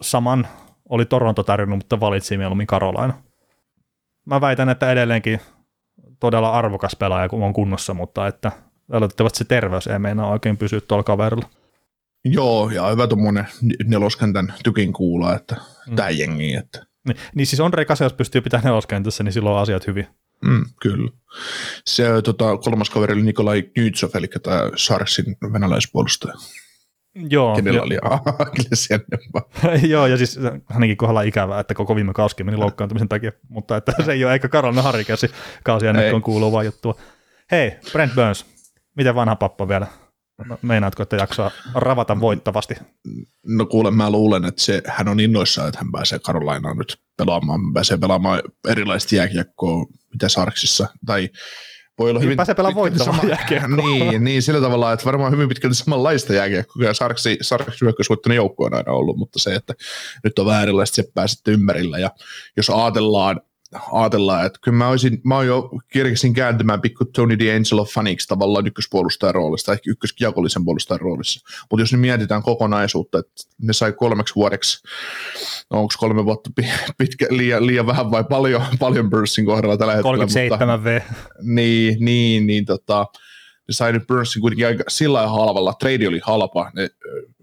saman 0.00 0.46
oli 0.88 1.04
Toronto 1.04 1.42
tarjonnut, 1.42 1.78
mutta 1.78 2.00
valitsi 2.00 2.36
mieluummin 2.36 2.66
Carolina. 2.66 3.14
Mä 4.26 4.40
väitän, 4.40 4.68
että 4.68 4.92
edelleenkin 4.92 5.40
todella 6.20 6.50
arvokas 6.50 6.96
pelaaja, 6.96 7.28
kun 7.28 7.42
on 7.42 7.52
kunnossa, 7.52 7.94
mutta 7.94 8.26
että 8.26 8.52
valitettavasti 8.92 9.38
se 9.38 9.44
terveys 9.44 9.86
ei 9.86 9.98
meinaa 9.98 10.30
oikein 10.30 10.56
pysyä 10.56 10.80
tuolla 10.80 11.04
kaverilla. 11.04 11.48
Joo, 12.24 12.70
ja 12.70 12.90
hyvä 12.90 13.06
tuommoinen 13.06 13.46
neloskentän 13.84 14.54
tykin 14.64 14.92
kuulla, 14.92 15.34
että 15.34 15.56
mm. 15.88 15.96
tämä 15.96 16.10
jengi. 16.10 16.54
Että. 16.54 16.86
Niin, 17.06 17.16
niin 17.34 17.46
siis 17.46 17.60
Ondrej 17.60 17.84
Kase, 17.84 18.04
jos 18.04 18.12
pystyy 18.12 18.40
pitämään 18.40 18.64
neloskentässä, 18.64 19.24
niin 19.24 19.32
silloin 19.32 19.56
on 19.56 19.62
asiat 19.62 19.86
hyvin. 19.86 20.06
Mm, 20.44 20.64
kyllä. 20.82 21.10
Se 21.84 22.22
tota, 22.24 22.56
kolmas 22.56 22.90
kaveri 22.90 23.12
oli 23.12 23.22
Nikolai 23.22 23.62
Knytsov, 23.62 24.10
eli 24.14 24.26
tämä 24.42 24.70
Sarksin 24.76 25.36
venäläispuolustaja. 25.52 26.34
Joo. 27.14 27.56
Kenellä 27.56 27.78
jo. 27.78 27.82
oli 27.82 27.98
Joo, 29.92 30.06
ja 30.06 30.16
siis 30.16 30.38
hänenkin 30.66 30.96
kohdalla 30.96 31.22
ikävää, 31.22 31.60
että 31.60 31.74
koko 31.74 31.96
viime 31.96 32.12
kausi 32.12 32.44
meni 32.44 32.56
loukkaantumisen 32.56 33.08
takia, 33.08 33.32
mutta 33.48 33.76
että 33.76 33.92
se 34.04 34.12
ei 34.12 34.24
ole 34.24 34.32
eikä 34.32 34.48
Karolina 34.48 34.82
Harrikäsi 34.82 35.30
kausi 35.64 35.86
ennen 35.86 36.22
kuin 36.22 36.52
vaan 36.52 36.64
juttua. 36.64 36.94
Hei, 37.50 37.72
Brent 37.92 38.14
Burns, 38.14 38.46
miten 38.96 39.14
vanha 39.14 39.36
pappa 39.36 39.68
vielä? 39.68 39.86
Meinaatko, 40.62 41.02
että 41.02 41.16
jaksaa 41.16 41.50
ravata 41.74 42.20
voittavasti? 42.20 42.74
No 43.46 43.66
kuule, 43.66 43.90
mä 43.90 44.10
luulen, 44.10 44.44
että 44.44 44.62
se, 44.62 44.82
hän 44.86 45.08
on 45.08 45.20
innoissaan, 45.20 45.68
että 45.68 45.80
hän 45.80 45.92
pääsee 45.92 46.18
Karolinaan 46.18 46.78
nyt 46.78 46.98
pelaamaan. 47.16 47.60
Hän 47.60 47.72
pääsee 47.72 47.98
pelaamaan 47.98 48.42
erilaista 48.68 49.14
jääkiekkoa, 49.14 49.86
mitä 50.12 50.28
Sarksissa, 50.28 50.88
tai 51.06 51.30
voi 51.98 52.10
olla 52.10 52.20
niin 52.20 52.24
hyvin... 52.24 52.36
Pääsee 52.36 52.54
pelaamaan 52.54 52.80
voittavaa 52.80 53.16
sama, 53.16 53.76
niin, 53.76 54.24
niin, 54.24 54.42
sillä 54.42 54.60
tavalla, 54.60 54.92
että 54.92 55.04
varmaan 55.04 55.32
hyvin 55.32 55.48
pitkälti 55.48 55.76
samanlaista 55.76 56.34
jääkiekkoa, 56.34 56.94
Sarksi, 56.94 57.38
Sarksi 57.40 57.80
hyökkäysvoittoinen 57.80 58.36
joukko 58.36 58.64
on 58.64 58.74
aina 58.74 58.92
ollut, 58.92 59.16
mutta 59.16 59.38
se, 59.38 59.54
että 59.54 59.74
nyt 60.24 60.38
on 60.38 60.46
vähän 60.46 60.62
erilaista 60.62 60.94
seppää 60.94 61.26
sitten 61.26 61.54
ympärillä, 61.54 61.98
ja 61.98 62.10
jos 62.56 62.70
ajatellaan 62.70 63.40
ajatellaan, 63.92 64.46
että 64.46 64.58
kyllä 64.62 64.78
mä, 64.78 64.88
olisin, 64.88 65.20
mä 65.24 65.34
oon 65.36 65.46
jo 65.46 65.70
kirjasin 65.92 66.34
kääntymään 66.34 66.80
pikku 66.80 67.04
Tony 67.04 67.34
D'Angelo 67.34 67.92
faniksi 67.94 68.28
tavallaan 68.28 68.66
ykköspuolustajan 68.66 69.34
roolista, 69.34 69.72
ehkä 69.72 69.90
ykköskiekollisen 69.90 70.64
puolustajan 70.64 71.00
roolissa. 71.00 71.40
Mutta 71.70 71.82
jos 71.82 71.92
nyt 71.92 72.00
mietitään 72.00 72.42
kokonaisuutta, 72.42 73.18
että 73.18 73.32
ne 73.62 73.72
sai 73.72 73.92
kolmeksi 73.92 74.34
vuodeksi, 74.34 74.88
no 75.70 75.80
onko 75.80 75.94
kolme 75.98 76.24
vuotta 76.24 76.50
pitkä, 76.98 77.26
liian, 77.30 77.66
liian 77.66 77.86
vähän 77.86 78.10
vai 78.10 78.24
paljon, 78.24 78.62
paljon 78.78 79.10
Bursin 79.10 79.46
kohdalla 79.46 79.76
tällä 79.76 79.92
hetkellä. 79.92 80.16
37 80.16 80.84
V. 80.84 81.00
Niin, 81.42 81.96
niin, 82.00 82.46
niin 82.46 82.64
tota, 82.64 83.06
ne 83.68 83.74
sai 83.74 83.92
nyt 83.92 84.06
Burnsin 84.06 84.42
kuitenkin 84.42 84.66
aika 84.66 84.84
sillä 84.88 85.28
halvalla, 85.28 85.74
trade 85.74 86.08
oli 86.08 86.20
halpa, 86.22 86.70
ne 86.74 86.90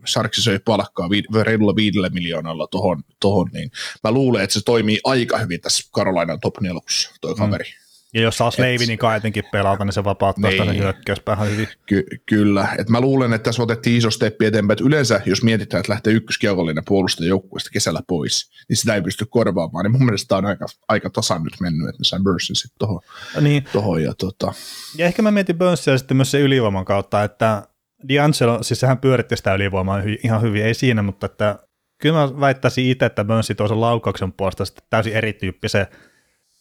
Sharksi 0.08 0.42
söi 0.42 0.60
palkkaa 0.60 1.10
viid, 1.10 1.26
reilulla 1.42 1.76
viidellä 1.76 2.10
miljoonalla 2.10 2.68
tohon, 2.68 3.04
tohon, 3.20 3.50
niin 3.54 3.72
mä 4.04 4.12
luulen, 4.12 4.44
että 4.44 4.54
se 4.54 4.62
toimii 4.66 5.00
aika 5.04 5.38
hyvin 5.38 5.62
tässä 5.62 5.90
Carolinan 5.96 6.40
top 6.40 6.62
nelokussa, 6.62 7.12
toi 7.22 7.34
mm. 7.34 7.38
kaveri. 7.38 7.81
Ja 8.14 8.22
jos 8.22 8.38
saa 8.38 8.52
Slavinin 8.52 9.00
etenkin 9.18 9.44
pelata, 9.52 9.86
niin 9.86 9.94
se 9.94 10.04
vapauttaa 10.04 10.52
niin. 10.52 10.78
hyökkäyspäähän 10.78 11.50
hyvin. 11.50 11.68
Ky- 11.86 12.06
kyllä, 12.26 12.68
et 12.78 12.90
mä 12.90 13.02
luulen, 13.02 13.34
että 13.34 13.44
tässä 13.44 13.64
otettiin 13.64 13.98
iso 13.98 14.12
steppi 14.12 14.46
eteenpäin, 14.46 14.76
että 14.76 14.88
yleensä 14.88 15.22
jos 15.26 15.44
mietitään, 15.44 15.80
että 15.80 15.92
lähtee 15.92 16.14
ykköskiekollinen 16.14 16.84
puolustaja 16.88 17.30
joukkueesta 17.30 17.70
kesällä 17.70 18.02
pois, 18.08 18.52
niin 18.70 18.78
sitä 18.78 18.96
ei 18.96 19.02
pysty 19.02 19.26
korvaamaan, 19.26 19.86
niin 19.86 19.92
mun 19.92 20.06
mielestä 20.06 20.28
tämä 20.28 20.38
on 20.38 20.46
aika, 20.46 20.66
aika 20.88 21.10
tasan 21.10 21.44
nyt 21.44 21.54
mennyt, 21.60 21.90
että 21.90 22.00
ne 22.00 22.04
sai 22.04 22.20
Bursin 22.24 22.56
sitten 22.56 22.80
tuohon. 22.80 23.02
Niin. 23.42 23.64
Tohon, 23.74 24.04
ja, 24.04 24.14
tota. 24.14 24.54
ja 24.98 25.06
ehkä 25.06 25.22
mä 25.22 25.32
mietin 25.32 25.58
Burnsia 25.58 25.98
sitten 25.98 26.18
myös 26.18 26.32
se 26.32 26.40
ylivoiman 26.40 26.86
kautta, 26.86 27.24
että 27.24 27.68
D'Angelo, 28.04 28.64
siis 28.64 28.80
sehän 28.80 28.98
pyöritti 28.98 29.38
sitä 29.38 29.56
ylivoimaa 29.56 30.02
ihan 30.24 30.42
hyvin, 30.42 30.66
ei 30.66 30.74
siinä, 30.74 31.02
mutta 31.02 31.26
että 31.26 31.60
kyllä 32.02 32.16
mä 32.16 32.40
väittäisin 32.40 32.86
itse, 32.86 33.06
että 33.06 33.26
Burnsi 33.26 33.56
toisen 33.56 33.82
laukauksen 33.82 34.34
puolesta 34.34 34.66
sitten 34.66 34.84
täysin 34.90 35.14
erityyppisen 35.14 35.88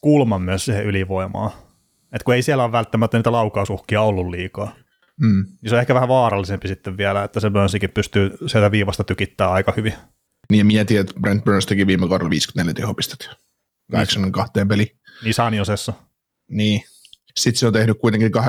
kulman 0.01 0.43
myös 0.43 0.65
siihen 0.65 0.85
ylivoimaan. 0.85 1.51
Että 2.13 2.25
kun 2.25 2.35
ei 2.35 2.43
siellä 2.43 2.65
ole 2.65 2.73
välttämättä 2.73 3.19
niitä 3.19 3.33
laukausuhkia 3.33 4.03
ollut 4.03 4.29
liikaa. 4.29 4.75
Mm. 5.21 5.45
Niin 5.63 5.71
se 5.71 5.75
on 5.75 5.81
ehkä 5.81 5.95
vähän 5.95 6.09
vaarallisempi 6.09 6.69
sitten 6.69 6.97
vielä, 6.97 7.25
että 7.25 7.41
se 7.41 7.51
Burnsikin 7.51 7.91
pystyy 7.91 8.31
sieltä 8.47 8.71
viivasta 8.71 9.05
tykittämään 9.05 9.55
aika 9.55 9.73
hyvhyvin. 9.77 9.99
Niin 10.51 10.59
ja 10.59 10.65
mietin, 10.65 11.01
että 11.01 11.21
Brent 11.21 11.45
Burns 11.45 11.67
teki 11.67 11.87
viime 11.87 12.09
kaudella 12.09 12.31
54 12.31 12.75
tehopistettä. 12.75 13.37
82 13.91 14.53
peli. 14.69 14.97
Niin 15.25 15.35
Sanjosessa. 15.35 15.93
Niin, 16.51 16.83
sitten 17.37 17.59
se 17.59 17.67
on 17.67 17.73
tehnyt 17.73 17.99
kuitenkin 18.01 18.31
18-19 18.35 18.41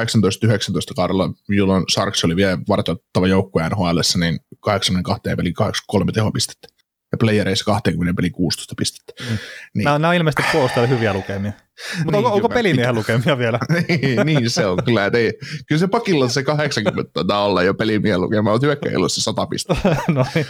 kaudella, 0.96 1.30
jolloin 1.50 1.84
Sarks 1.90 2.26
oli 2.26 2.36
vielä 2.36 2.58
vartoittava 2.70 3.28
joukkue 3.28 3.70
NHL, 3.70 4.00
niin 4.20 4.40
82 4.60 5.36
peli 5.38 5.54
83 5.54 6.12
tehopistettä. 6.12 6.68
Ja 7.12 7.18
playereissa 7.18 7.66
20 7.66 8.14
peli 8.14 8.30
16 8.30 8.76
pistettä. 8.78 9.14
Mm. 9.20 9.38
Niin. 9.74 9.84
Nämä, 9.84 10.00
nämä 10.00 10.10
on 10.10 10.16
ilmeisesti 10.16 10.52
puolustajille 10.52 10.96
hyviä 10.96 11.14
lukemia. 11.14 11.52
Mutta 11.98 12.12
niin, 12.12 12.16
onko, 12.16 12.34
onko 12.34 12.50
pelimiehen 12.50 12.96
lukemia 12.96 13.38
vielä? 13.38 13.60
niin, 13.88 14.26
niin, 14.26 14.50
se 14.50 14.66
on 14.66 14.78
kyllä. 14.86 15.12
ei, 15.14 15.34
kyllä 15.68 15.80
se 15.80 15.88
pakilla 15.88 16.30
se 16.30 16.44
80 16.44 17.12
taitaa 17.14 17.46
olla 17.46 17.64
jo 17.64 17.74
pelimiehen 17.74 18.22
lukema, 18.22 18.52
mutta 18.52 18.68
hyökkäilussa 18.68 19.22
100 19.22 19.46
pistettä. 19.46 19.96
no, 20.08 20.26
niin. 20.36 20.46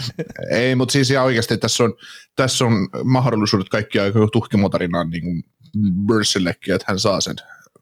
Ei, 0.51 0.75
mutta 0.75 0.91
siis 0.91 1.11
ihan 1.11 1.25
oikeasti 1.25 1.57
tässä 1.57 1.83
on, 1.83 1.93
tässä 2.35 2.65
on 2.65 2.89
mahdollisuudet 3.03 3.69
kaikki 3.69 3.99
aika 3.99 4.19
tuhkimotarinaan 4.31 5.09
niin 5.09 5.43
Bursillekin, 6.07 6.75
että 6.75 6.85
hän 6.87 6.99
saa 6.99 7.21
sen 7.21 7.35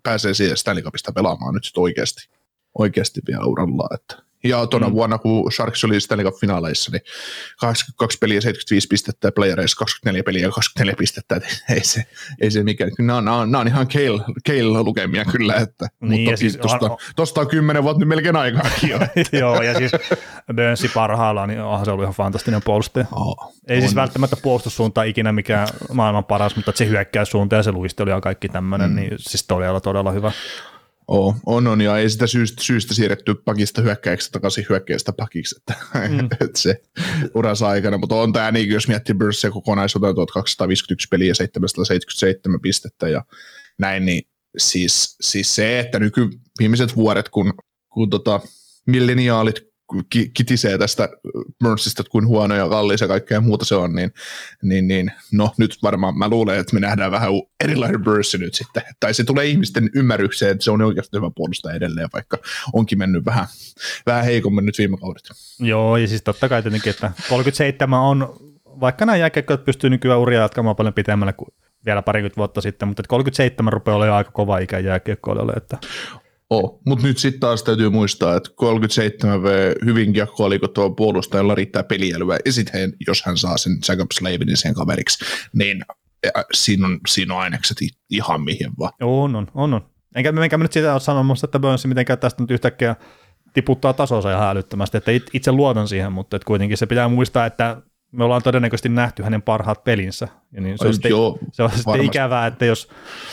pääsee 0.04 0.34
siihen 0.34 0.58
Stanley 0.58 0.84
Cupista 0.84 1.12
pelaamaan 1.12 1.54
nyt 1.54 1.64
sitten 1.64 1.82
oikeasti, 1.82 2.30
oikeasti 2.78 3.22
vielä 3.28 3.46
uralla. 3.46 3.88
Että. 3.94 4.29
Ja 4.44 4.68
tuona 4.68 4.88
mm. 4.88 4.94
vuonna, 4.94 5.18
kun 5.18 5.52
Sharks 5.52 5.84
oli 5.84 6.02
Stanley 6.02 6.26
Cup-finaaleissa, 6.26 6.92
niin 6.92 7.02
82 7.60 8.18
peliä 8.18 8.42
75 8.42 8.88
pistettä 8.88 9.28
ja 9.28 9.32
playereissa 9.32 9.78
24 9.80 10.24
peliä 10.24 10.42
ja 10.42 10.52
24 10.52 10.96
pistettä. 10.98 11.36
Että 11.36 11.50
ei 11.74 11.84
se, 11.84 12.06
ei 12.42 12.52
se 12.52 12.64
mikään. 12.64 12.92
Nämä 13.00 13.18
on, 13.18 13.26
nämä 13.26 13.38
on, 13.38 13.52
nämä 13.52 13.62
on 13.62 13.68
ihan 13.68 13.88
keil, 13.88 14.20
keil 14.44 14.74
lukemia 14.74 15.26
kyllä. 15.26 15.56
Että, 15.56 15.88
niin, 16.02 16.22
mutta 16.22 16.38
siis 16.38 16.58
tosta, 16.58 16.86
on, 16.86 16.98
tosta 17.16 17.42
on 17.42 17.48
kymmenen 17.48 17.84
vuotta 17.84 18.00
nyt 18.00 18.10
melkein 18.10 18.36
aikaakin 18.36 18.90
jo. 18.90 19.00
Joo, 19.40 19.62
ja 19.62 19.78
siis 19.78 19.92
Burnsi 20.56 20.88
parhaillaan, 20.88 21.50
niin 21.50 21.62
onhan 21.62 21.86
se 21.86 21.92
ollut 21.92 22.04
ihan 22.04 22.16
fantastinen 22.16 22.62
puolustaja. 22.66 23.06
Oh, 23.12 23.54
ei 23.68 23.78
on. 23.78 23.82
siis 23.82 23.96
välttämättä 23.96 24.36
puolustussuunta 24.42 25.04
ikinä 25.04 25.32
mikään 25.32 25.68
maailman 25.94 26.26
paras, 26.26 26.56
mutta 26.56 26.72
se 26.76 26.88
hyökkäyssuunta 26.88 27.56
ja 27.56 27.64
se 27.64 27.72
luistelu 27.72 28.10
ja 28.10 28.22
kaikki 28.22 28.50
tämmöinen, 28.50 28.90
mm. 28.90 28.96
niin 28.96 29.12
siis 29.18 29.48
todella 29.48 29.82
todella 29.82 30.12
hyvä. 30.12 30.32
Oo, 31.10 31.36
on, 31.46 31.68
on, 31.68 31.82
ja 31.82 31.98
ei 31.98 32.10
sitä 32.10 32.28
syystä, 32.28 32.64
syystä 32.64 32.94
siirretty 32.94 33.36
pakista 33.36 33.82
hyökkäiksi 33.82 34.32
takaisin 34.32 34.66
hyökkäistä 34.70 35.14
pakiksi, 35.14 35.56
että, 35.58 35.76
mm. 36.10 36.26
että 36.46 36.60
se 36.60 36.82
uransa 37.36 37.68
aikana, 37.68 37.98
mutta 37.98 38.16
on 38.16 38.34
tämä 38.34 38.52
niin, 38.52 38.70
jos 38.70 38.88
miettii 38.88 39.16
Bursia 39.16 39.52
kokonaisuutta, 39.52 40.14
1251 40.14 41.08
peliä, 41.12 41.34
777 41.34 42.62
pistettä 42.62 43.10
ja 43.10 43.26
näin, 43.78 44.06
niin 44.06 44.24
siis, 44.58 45.18
siis 45.22 45.56
se, 45.56 45.80
että 45.80 46.00
nyky 46.00 46.30
viimeiset 46.60 46.96
vuodet, 46.96 47.30
kun, 47.30 47.54
kun 47.90 48.10
tota, 48.10 48.40
milleniaalit 48.86 49.69
kitisee 50.34 50.78
tästä 50.78 51.10
Burnsista, 51.64 52.04
kuin 52.12 52.28
huono 52.28 52.56
ja 52.56 52.70
kallis 52.70 53.02
ja 53.02 53.08
kaikkea 53.08 53.42
muuta 53.42 53.66
se 53.66 53.76
on, 53.76 53.94
niin, 53.94 54.12
niin, 54.64 54.88
niin 54.88 55.12
no 55.32 55.52
nyt 55.58 55.78
varmaan 55.84 56.18
mä 56.18 56.30
luulen, 56.30 56.60
että 56.60 56.74
me 56.74 56.80
nähdään 56.80 57.12
vähän 57.12 57.32
erilainen 57.64 58.04
Burns 58.04 58.38
nyt 58.40 58.54
sitten, 58.54 58.84
tai 59.00 59.14
se 59.14 59.24
tulee 59.24 59.46
ihmisten 59.46 59.90
ymmärrykseen, 59.96 60.52
että 60.52 60.64
se 60.64 60.72
on 60.72 60.82
oikeasti 60.82 61.18
hyvä 61.18 61.32
puolustaja 61.36 61.76
edelleen, 61.76 62.10
vaikka 62.14 62.38
onkin 62.74 62.98
mennyt 62.98 63.26
vähän, 63.26 63.46
vähän 64.06 64.24
heikommin 64.26 64.66
nyt 64.66 64.78
viime 64.78 64.98
kaudet. 64.98 65.30
Joo, 65.60 65.98
ja 65.98 66.08
siis 66.08 66.22
totta 66.22 66.50
kai 66.50 66.62
tietenkin, 66.62 66.90
että 66.90 67.12
37 67.30 68.00
on, 68.00 68.36
vaikka 68.66 69.06
nämä 69.06 69.18
jääkiekkoilijat 69.18 69.66
pystyy 69.66 69.90
nykyään 69.90 70.20
uria 70.20 70.42
jatkamaan 70.42 70.76
paljon 70.76 70.94
pitemmälle 70.94 71.34
kuin 71.34 71.50
vielä 71.86 72.02
parikymmentä 72.02 72.38
vuotta 72.38 72.62
sitten, 72.62 72.88
mutta 72.88 73.04
37 73.08 73.74
rupeaa 73.74 73.98
olemaan 73.98 74.18
aika 74.18 74.32
kova 74.32 74.58
ikä 74.58 74.80
jääkiekkoilijalle. 74.80 75.54
Että... 75.58 75.78
Oh, 76.50 76.82
mutta 76.86 77.08
nyt 77.08 77.18
sitten 77.18 77.40
taas 77.40 77.64
täytyy 77.64 77.90
muistaa, 77.90 78.36
että 78.36 78.50
37V 78.50 79.86
hyvin 79.86 80.14
kiekkoilikottava 80.14 80.90
puolustajalla 80.90 81.56
riittää 81.56 81.84
peliälyä, 81.84 82.38
ja 82.46 82.54
sitten 82.54 82.94
jos 83.08 83.24
hän 83.26 83.38
saa 83.38 83.58
sen 83.58 83.78
Jacob 83.90 84.08
Slavinin 84.14 84.58
sen 84.58 84.74
kaveriksi, 84.74 85.26
niin 85.54 85.86
äh, 86.26 86.46
siinä 86.54 86.88
on, 86.88 87.00
siinä 87.08 87.34
on 87.34 87.42
ainekset 87.42 87.78
ihan 88.10 88.42
mihin 88.42 88.72
vaan. 88.80 88.94
On, 89.02 89.36
on, 89.36 89.48
on. 89.54 89.74
on. 89.74 89.82
Enkä, 90.16 90.34
enkä 90.44 90.58
mä 90.58 90.64
nyt 90.64 90.74
sitä 90.74 90.94
ole 90.94 91.00
sanomassa, 91.00 91.46
että 91.46 91.60
Burns 91.60 91.86
mitenkään 91.86 92.20
tästä 92.20 92.44
nyt 92.44 92.52
yhtäkkiä 92.52 92.96
tiputtaa 93.54 93.94
tasonsa 93.94 94.32
ihan 94.32 94.50
älyttömästi, 94.50 94.98
että 94.98 95.12
itse 95.34 95.52
luotan 95.52 95.88
siihen, 95.88 96.12
mutta 96.12 96.36
että 96.36 96.46
kuitenkin 96.46 96.78
se 96.78 96.86
pitää 96.86 97.08
muistaa, 97.08 97.46
että 97.46 97.82
me 98.12 98.24
ollaan 98.24 98.44
todennäköisesti 98.44 98.90
nähty 98.90 99.24
hänen 99.24 99.42
parhaat 99.42 99.84
pelinsä. 99.84 100.28
Ja 100.52 100.62
niin 100.62 100.78
se, 100.78 100.88
on 100.88 100.94
sitten, 100.94 101.10
joo, 101.10 101.40
se 101.52 101.64
on 101.64 101.72
sitten 101.72 102.02
ikävää, 102.02 102.48
että 102.48 102.66
jos 102.66 102.90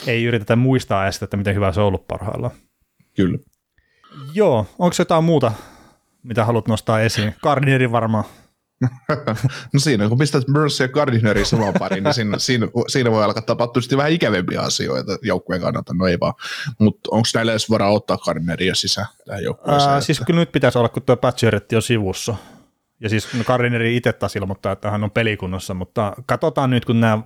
ei 0.07 0.23
yritetä 0.23 0.55
muistaa 0.55 1.03
edes, 1.03 1.23
että 1.23 1.37
miten 1.37 1.55
hyvä 1.55 1.71
se 1.71 1.79
on 1.81 1.87
ollut 1.87 2.07
parhaillaan. 2.07 2.51
Kyllä. 3.17 3.37
Joo, 4.33 4.65
onko 4.79 4.95
jotain 4.99 5.23
muuta, 5.23 5.51
mitä 6.23 6.45
haluat 6.45 6.67
nostaa 6.67 7.01
esiin? 7.01 7.35
Gardneri 7.43 7.91
varmaan. 7.91 8.23
no 9.73 9.79
siinä, 9.79 10.09
kun 10.09 10.17
pistät 10.17 10.43
Burns 10.53 10.79
ja 10.79 10.87
Gardinerin 10.87 11.45
samaan 11.45 11.73
pariin, 11.79 12.03
niin 12.03 12.13
siinä, 12.13 12.39
siinä, 12.39 12.67
siinä, 12.87 13.11
voi 13.11 13.23
alkaa 13.23 13.41
tapahtua 13.41 13.81
vähän 13.97 14.11
ikävempiä 14.11 14.61
asioita 14.61 15.17
joukkueen 15.21 15.61
kannalta, 15.61 15.93
no 15.93 16.07
ei 16.07 16.19
vaan. 16.19 16.33
Mutta 16.79 17.09
onko 17.11 17.27
näillä 17.35 17.51
edes 17.51 17.69
varaa 17.69 17.89
ottaa 17.89 18.17
Gardineria 18.17 18.75
sisään 18.75 19.07
tähän 19.25 19.43
joukkueeseen? 19.43 19.91
Ää, 19.91 20.01
siis 20.01 20.21
kyllä 20.25 20.39
nyt 20.39 20.51
pitäisi 20.51 20.77
olla, 20.77 20.89
kun 20.89 21.03
tuo 21.03 21.17
Patcheretti 21.17 21.75
on 21.75 21.81
sivussa. 21.81 22.35
Ja 22.99 23.09
siis 23.09 23.27
Gardineri 23.45 23.95
itse 23.97 24.13
taas 24.13 24.35
ilmoittaa, 24.35 24.71
että 24.71 24.91
hän 24.91 25.03
on 25.03 25.11
pelikunnossa, 25.11 25.73
mutta 25.73 26.13
katsotaan 26.25 26.69
nyt, 26.69 26.85
kun 26.85 26.99
nämä 26.99 27.23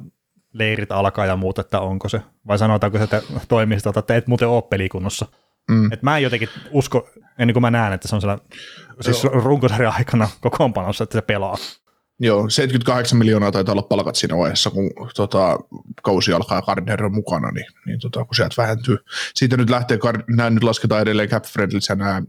leirit 0.53 0.91
alkaa 0.91 1.25
ja 1.25 1.35
muut, 1.35 1.59
että 1.59 1.79
onko 1.79 2.09
se, 2.09 2.21
vai 2.47 2.57
sanotaanko 2.57 2.97
se 2.97 3.03
että 3.03 3.21
toimistolta, 3.47 3.99
että 3.99 4.15
et 4.15 4.27
muuten 4.27 4.47
ole 4.47 4.61
pelikunnossa. 4.61 5.25
Mm. 5.71 5.91
Et 5.91 6.01
mä 6.01 6.17
en 6.17 6.23
jotenkin 6.23 6.49
usko, 6.71 7.09
ennen 7.39 7.53
kuin 7.53 7.61
mä 7.61 7.71
näen, 7.71 7.93
että 7.93 8.07
se 8.07 8.15
on 8.15 8.21
siellä 8.21 8.37
siis 9.01 9.23
runkosarjan 9.23 9.93
aikana 9.93 10.29
kokoonpanossa, 10.41 11.03
että 11.03 11.17
se 11.17 11.21
pelaa. 11.21 11.57
Joo, 12.19 12.49
78 12.49 13.17
miljoonaa 13.17 13.51
taitaa 13.51 13.71
olla 13.73 13.81
palkat 13.81 14.15
siinä 14.15 14.37
vaiheessa, 14.37 14.69
kun 14.69 14.91
tota, 15.15 15.59
kausi 16.03 16.33
alkaa 16.33 16.57
ja 16.57 16.61
Gardner 16.61 17.05
on 17.05 17.13
mukana, 17.13 17.51
niin, 17.51 17.65
niin 17.85 17.99
tota, 17.99 18.25
kun 18.25 18.35
sieltä 18.35 18.55
vähentyy. 18.57 18.97
Siitä 19.35 19.57
nyt 19.57 19.69
lähtee, 19.69 19.99
nämä 20.27 20.49
nyt 20.49 20.63
lasketaan 20.63 21.01
edelleen 21.01 21.29
cap 21.29 21.43
nämä 21.95 22.21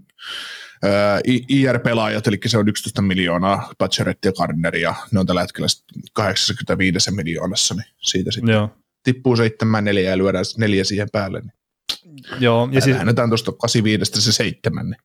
IR-pelaajat, 1.48 2.26
eli 2.26 2.38
se 2.46 2.58
on 2.58 2.68
11 2.68 3.02
miljoonaa, 3.02 3.72
Batcheretti 3.78 4.28
ja 4.28 4.32
Gardner, 4.32 4.76
ja 4.76 4.94
ne 5.10 5.20
on 5.20 5.26
tällä 5.26 5.40
hetkellä 5.40 5.66
85 6.12 7.10
miljoonassa, 7.10 7.74
niin 7.74 7.86
siitä 7.98 8.30
sitten 8.30 8.52
Joo. 8.52 8.70
tippuu 9.02 9.36
7 9.36 9.84
neljä 9.84 10.10
ja 10.10 10.18
lyödään 10.18 10.44
neljä 10.58 10.84
siihen 10.84 11.08
päälle. 11.12 11.40
Niin 11.40 11.52
Joo, 12.40 12.68
ja 12.72 12.80
siis... 12.80 12.96
Lähdetään 12.96 13.30
tuosta 13.30 13.52
85 13.52 14.22
se 14.22 14.32
7. 14.32 14.90
Niin. 14.90 14.96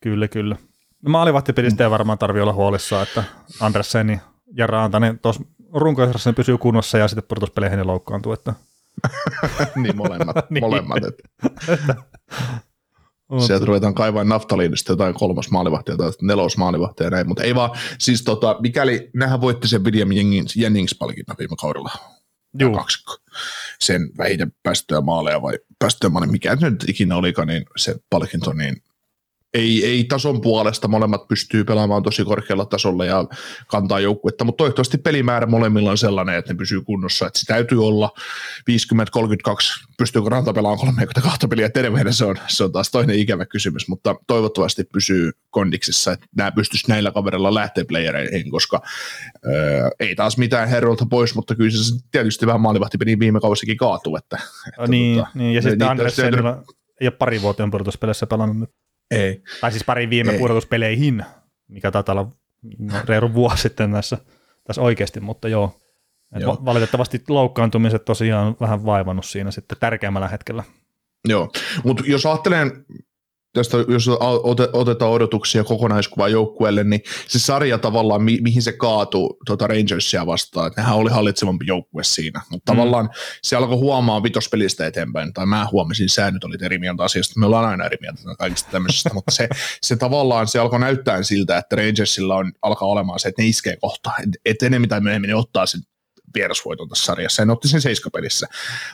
Kyllä, 0.00 0.28
kyllä. 0.28 0.56
No 1.02 1.10
maalivahtipelistä 1.10 1.84
ei 1.84 1.90
varmaan 1.90 2.18
tarvitse 2.18 2.42
olla 2.42 2.52
huolissaan, 2.52 3.02
että 3.02 3.24
Andressen 3.60 4.20
ja 4.56 4.66
Rantanen 4.66 5.18
tuossa 5.18 5.42
runkoisessa 5.72 6.32
pysyy 6.32 6.58
kunnossa 6.58 6.98
ja 6.98 7.08
sitten 7.08 7.24
pudotuspeleihin 7.28 7.78
ne 7.78 7.84
loukkaantuu. 7.84 8.32
Että... 8.32 8.54
niin 9.82 9.96
molemmat. 9.96 10.36
niin. 10.50 10.64
molemmat 10.64 11.04
että. 11.04 11.22
Sieltä 13.46 13.66
ruvetaan 13.66 13.94
kaivaa 13.94 14.24
naftaliinista 14.24 14.92
jotain 14.92 15.14
kolmas 15.14 15.50
maalivahtia 15.50 15.96
tai 15.96 16.10
nelos 16.22 16.56
maalivahtia 16.56 17.06
ja 17.06 17.10
näin, 17.10 17.28
mutta 17.28 17.42
ei 17.42 17.54
vaan, 17.54 17.70
siis 17.98 18.22
tota, 18.22 18.56
mikäli 18.60 19.10
nähän 19.14 19.40
voitti 19.40 19.68
sen 19.68 19.84
William 19.84 20.08
Jennings-palkinnon 20.56 21.36
viime 21.38 21.56
kaudella, 21.60 21.90
Juu. 22.58 22.74
kaksikko, 22.74 23.16
sen 23.84 24.10
vähiten 24.18 24.52
päästöjä 24.62 25.00
maaleja 25.00 25.42
vai 25.42 25.58
päästöjä 25.78 26.10
maaleja, 26.10 26.32
mikä 26.32 26.56
nyt 26.60 26.88
ikinä 26.88 27.16
olikaan, 27.16 27.48
niin 27.48 27.64
se 27.76 27.94
palkinto, 28.10 28.52
niin 28.52 28.82
ei, 29.54 29.86
ei 29.86 30.04
tason 30.04 30.40
puolesta 30.40 30.88
molemmat 30.88 31.28
pystyy 31.28 31.64
pelaamaan 31.64 32.02
tosi 32.02 32.24
korkealla 32.24 32.64
tasolla 32.64 33.04
ja 33.04 33.24
kantaa 33.66 34.00
joukkuetta, 34.00 34.44
mutta 34.44 34.56
toivottavasti 34.62 34.98
pelimäärä 34.98 35.46
molemmilla 35.46 35.90
on 35.90 35.98
sellainen, 35.98 36.34
että 36.34 36.52
ne 36.52 36.56
pysyy 36.56 36.80
kunnossa, 36.80 37.26
että 37.26 37.38
se 37.38 37.46
täytyy 37.46 37.86
olla 37.86 38.12
50-32, 38.70 39.86
pystyykö 39.98 40.28
Ranta 40.28 40.52
pelaamaan 40.52 40.78
32 40.78 41.48
peliä 41.48 41.68
terveenä, 41.70 42.12
se 42.12 42.24
on, 42.24 42.36
se 42.48 42.64
on 42.64 42.72
taas 42.72 42.90
toinen 42.90 43.18
ikävä 43.18 43.46
kysymys, 43.46 43.88
mutta 43.88 44.16
toivottavasti 44.26 44.84
pysyy 44.84 45.32
kondiksessa, 45.50 46.12
että 46.12 46.26
nämä 46.36 46.52
pystyisi 46.52 46.88
näillä 46.88 47.10
kaverilla 47.10 47.54
lähteä 47.54 47.84
playereihin, 47.88 48.50
koska 48.50 48.80
öö, 49.46 49.90
ei 50.00 50.14
taas 50.14 50.38
mitään 50.38 50.68
herrolta 50.68 51.06
pois, 51.06 51.34
mutta 51.34 51.54
kyllä 51.54 51.70
se 51.70 51.94
tietysti 52.10 52.46
vähän 52.46 52.60
maalivahtipeli 52.60 53.18
viime 53.18 53.40
kausikin 53.40 53.76
kaatuu. 53.76 54.16
Että, 54.16 54.38
että 54.68 54.86
niin, 54.86 55.18
tota, 55.18 55.30
niin, 55.34 55.54
ja 55.54 55.62
sitten 55.62 55.88
Andressenilla 55.88 56.62
ei 57.00 57.06
ole 57.06 57.10
pari 57.10 57.42
vuoteen 57.42 57.70
pudotuspeleissä 57.70 58.26
pelannut 58.26 58.58
nyt. 58.58 58.70
Ei. 59.10 59.42
Tai 59.60 59.72
siis 59.72 59.84
pari 59.84 60.10
viime 60.10 60.32
pudotuspeleihin, 60.32 61.24
mikä 61.68 61.90
taitaa 61.90 62.12
olla 62.12 62.30
reilu 63.04 63.34
vuosi 63.34 63.62
sitten 63.62 63.92
tässä, 63.92 64.18
tässä 64.64 64.82
oikeasti, 64.82 65.20
mutta 65.20 65.48
joo. 65.48 65.80
joo. 66.38 66.58
Valitettavasti 66.64 67.22
loukkaantumiset 67.28 68.04
tosiaan 68.04 68.56
vähän 68.60 68.84
vaivannut 68.84 69.24
siinä 69.24 69.50
sitten 69.50 69.78
tärkeämmällä 69.80 70.28
hetkellä. 70.28 70.64
Joo, 71.28 71.52
mutta 71.84 72.02
jos 72.06 72.26
ajattelen 72.26 72.84
tästä, 73.52 73.76
jos 73.88 74.08
otetaan 74.72 75.10
odotuksia 75.10 75.64
kokonaiskuvaa 75.64 76.28
joukkueelle, 76.28 76.84
niin 76.84 77.00
se 77.28 77.38
sarja 77.38 77.78
tavallaan, 77.78 78.22
mi- 78.22 78.38
mihin 78.42 78.62
se 78.62 78.72
kaatuu 78.72 79.36
tuota 79.46 79.66
Rangersia 79.66 80.26
vastaan, 80.26 80.66
että 80.66 80.80
nehän 80.80 80.96
oli 80.96 81.10
hallitsevampi 81.10 81.64
joukkue 81.68 82.04
siinä, 82.04 82.40
mutta 82.50 82.72
mm. 82.72 82.76
tavallaan 82.76 83.10
se 83.42 83.56
alkoi 83.56 83.76
huomaa 83.76 84.22
vitospelistä 84.22 84.86
eteenpäin, 84.86 85.32
tai 85.32 85.46
mä 85.46 85.68
huomasin, 85.72 86.08
sä 86.08 86.30
nyt 86.30 86.44
olit 86.44 86.62
eri 86.62 86.78
mieltä 86.78 87.04
asiasta, 87.04 87.40
me 87.40 87.46
ollaan 87.46 87.68
aina 87.68 87.84
eri 87.84 87.96
mieltä 88.00 88.20
kaikista 88.38 88.70
tämmöisestä, 88.70 89.10
mutta 89.14 89.30
se, 89.30 89.48
se 89.82 89.96
tavallaan, 89.96 90.48
se 90.48 90.58
alkoi 90.58 90.80
näyttää 90.80 91.22
siltä, 91.22 91.58
että 91.58 91.76
Rangersilla 91.76 92.36
on, 92.36 92.52
alkaa 92.62 92.88
olemaan 92.88 93.20
se, 93.20 93.28
että 93.28 93.42
ne 93.42 93.48
iskee 93.48 93.76
kohta, 93.76 94.10
että 94.18 94.38
et 94.44 94.62
enemmän 94.62 94.88
tai 94.88 95.00
myöhemmin 95.00 95.28
ne 95.28 95.34
ottaa 95.34 95.66
sen 95.66 95.80
vierasvoiton 96.34 96.88
tässä 96.88 97.04
sarjassa. 97.04 97.42
En 97.42 97.50
otti 97.50 97.68
sen 97.68 97.80
seiskapelissä. 97.80 98.46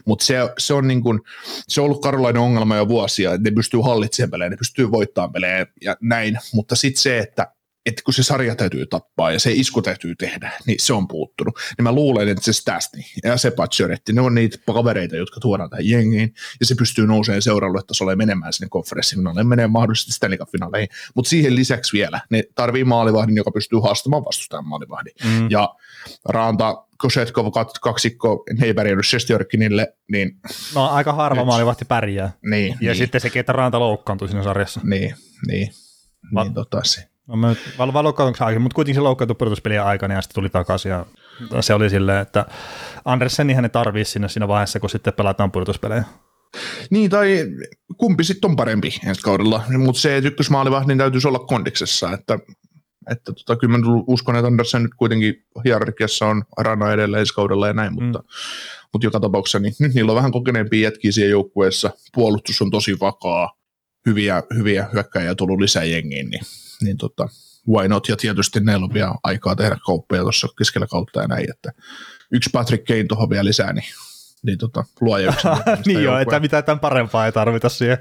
Mutta 0.05 0.25
se, 0.25 0.35
se, 0.59 0.75
on 0.75 0.89
niin 0.89 1.03
kun, 1.03 1.23
se 1.69 1.81
on 1.81 1.85
ollut 1.85 2.03
karolainen 2.03 2.43
ongelma 2.43 2.77
jo 2.77 2.89
vuosia, 2.89 3.35
että 3.35 3.51
ne 3.51 3.55
pystyy 3.55 3.81
hallitsemaan 3.81 4.31
pelejä, 4.31 4.51
ne 4.51 4.57
pystyy 4.57 4.91
voittamaan 4.91 5.33
pelejä 5.33 5.67
ja 5.83 5.97
näin. 6.01 6.39
Mutta 6.55 6.77
sitten 6.77 7.03
se, 7.03 7.19
että 7.19 7.56
että 7.87 8.03
kun 8.05 8.15
se 8.15 8.23
sarja 8.23 8.57
täytyy 8.57 8.87
tappaa 8.87 9.33
ja 9.33 9.41
se 9.41 9.53
isku 9.53 9.83
täytyy 9.83 10.15
tehdä, 10.15 10.51
niin 10.67 10.79
se 10.81 10.93
on 10.93 11.09
puuttunut. 11.09 11.59
Niin 11.79 11.83
mä 11.83 11.93
luulen, 11.93 12.29
että 12.29 12.45
se 12.45 12.53
Stasny 12.53 13.03
ja 13.25 13.37
se 13.37 13.51
Pacioretti, 13.51 14.13
ne 14.13 14.21
on 14.21 14.35
niitä 14.35 14.59
kavereita, 14.67 15.17
jotka 15.17 15.41
tuodaan 15.41 15.71
tähän 15.71 15.89
jengiin, 15.89 16.35
ja 16.61 16.67
se 16.67 16.75
pystyy 16.75 17.07
nousemaan 17.07 17.43
seuraavalle 17.43 17.83
tasolle 17.87 18.13
ja 18.13 18.17
menemään 18.17 18.53
sinne 18.53 18.69
konferenssifinaaleihin, 18.69 19.49
menee 19.49 19.67
mahdollisesti 19.67 20.13
Stanley 20.13 20.39
Cup-finaaleihin, 20.39 20.89
mutta 21.15 21.29
siihen 21.29 21.57
lisäksi 21.57 21.93
vielä 21.93 22.21
ne 22.31 22.45
tarvii 22.55 22.85
maalivahdin, 22.85 23.37
joka 23.37 23.51
pystyy 23.51 23.79
haastamaan 23.79 24.25
vastustajan 24.25 24.69
maalivahdin. 24.69 25.13
Mm. 25.25 25.51
Ja 25.51 25.75
Ranta, 26.29 26.85
Kosetkov, 26.99 27.47
kaksikko, 27.81 28.45
ne 28.59 28.67
ei 28.67 28.75
pärjännyt 28.75 29.07
Shestjorkinille, 29.07 29.95
niin... 30.13 30.41
No 30.75 30.87
aika 30.87 31.13
harva 31.13 31.41
nyt. 31.41 31.47
maalivahti 31.47 31.85
pärjää. 31.85 32.33
Niin, 32.51 32.77
ja 32.81 32.93
niin. 32.93 32.97
sitten 32.97 33.21
sekin, 33.21 33.41
että 33.41 33.53
Ranta 33.53 33.81
loukkaantui 33.81 34.29
siinä 34.29 34.43
sarjassa. 34.43 34.81
Niin, 34.85 35.15
niin. 35.47 35.71
Va- 36.35 36.45
niin 36.45 36.55
tota 36.55 36.81
se. 36.85 37.09
No 37.27 37.37
mä 37.37 37.55
val- 37.79 37.93
val- 37.93 38.61
mutta 38.61 38.75
kuitenkin 38.75 38.95
se 38.95 39.01
loukkaantui 39.01 39.37
pudotuspelien 39.39 39.83
aikana 39.85 40.15
ja 40.15 40.23
sitten 40.23 40.35
tuli 40.35 40.51
takaisin 40.51 40.91
ja 40.91 41.07
se 41.61 41.75
oli 41.75 41.91
silleen, 41.91 42.23
että 42.23 42.47
Andersenihän 43.05 43.63
ne 43.63 43.69
tarvii 43.69 44.05
sinne 44.05 44.29
siinä 44.29 44.49
vaiheessa, 44.49 44.81
kun 44.81 44.91
sitten 44.91 45.13
pelataan 45.13 45.53
pudotuspelejä. 45.53 46.05
Niin, 46.91 47.11
tai 47.11 47.47
kumpi 47.97 48.25
sitten 48.25 48.51
on 48.51 48.57
parempi 48.57 49.01
ensi 49.07 49.21
kaudella, 49.21 49.63
mutta 49.79 50.01
se 50.01 50.19
ykkösmaalivahdin 50.19 50.99
täytyisi 50.99 51.29
olla 51.29 51.39
kondiksessa, 51.39 52.13
että, 52.13 52.39
että 53.11 53.33
tota, 53.33 53.57
kyllä 53.57 53.79
mä 53.79 53.85
uskon, 54.07 54.37
että 54.37 54.47
Andersen 54.47 54.83
nyt 54.83 54.95
kuitenkin 54.97 55.35
hierarkiassa 55.65 56.27
on 56.27 56.45
rana 56.59 56.93
edelleen 56.93 57.21
ensi 57.21 57.35
kaudella 57.35 57.67
ja 57.67 57.73
näin, 57.73 57.93
mm. 57.93 58.05
mutta, 58.05 58.23
mutta 58.93 59.07
joka 59.07 59.21
tapauksessa 59.21 59.59
niin 59.59 59.75
nyt 59.79 59.95
niillä 59.95 60.13
on 60.13 60.17
vähän 60.17 60.33
kokeneempia 60.33 60.83
jätkiä 60.83 61.13
siellä 61.13 61.31
joukkueessa, 61.31 61.91
puolustus 62.15 62.63
on 62.63 62.71
tosi 62.71 63.01
vakaa, 63.01 63.53
hyviä, 64.07 64.43
hyviä 64.55 64.89
hyökkäjiä 64.93 65.35
tullut 65.35 65.61
lisää 65.61 65.85
jengiin, 65.85 66.31
niin 66.31 66.43
niin 66.83 66.97
tota, 66.97 67.29
why 67.69 67.89
not, 67.89 68.09
ja 68.09 68.17
tietysti 68.17 68.61
neillä 68.61 68.85
on 68.85 68.95
vielä 68.95 69.15
aikaa 69.23 69.57
tehdä 69.57 69.77
kauppoja 69.87 70.23
tuossa 70.23 70.49
keskellä 70.59 70.87
kautta 70.87 71.21
ja 71.21 71.29
näin, 71.29 71.51
että 71.51 71.73
yksi 72.33 72.51
Patrick 72.53 72.85
Kane 72.85 73.05
tuohon 73.05 73.31
vielä 73.31 73.45
lisää, 73.45 73.73
niin 73.73 73.85
niin 74.43 74.59
tota, 74.59 74.85
luoja 75.01 75.29
yksin. 75.29 75.51
niin 75.87 76.03
joo, 76.03 76.19
että 76.19 76.41
mitään 76.41 76.65
tämän 76.65 76.81
parempaa 76.81 77.27
ei 77.27 77.33
tarvita 77.33 77.69
siihen. 77.69 77.99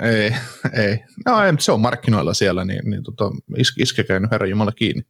Ei, 0.00 0.34
ei. 0.72 0.98
No 1.26 1.44
ei, 1.44 1.52
se 1.58 1.72
on 1.72 1.80
markkinoilla 1.80 2.34
siellä, 2.34 2.64
niin, 2.64 2.90
niin 2.90 3.02
tota, 3.02 3.30
is, 3.56 3.74
iskekää 3.78 4.20
nyt 4.20 4.30
Herran 4.30 4.50
Jumala 4.50 4.72
kiinni. 4.72 5.02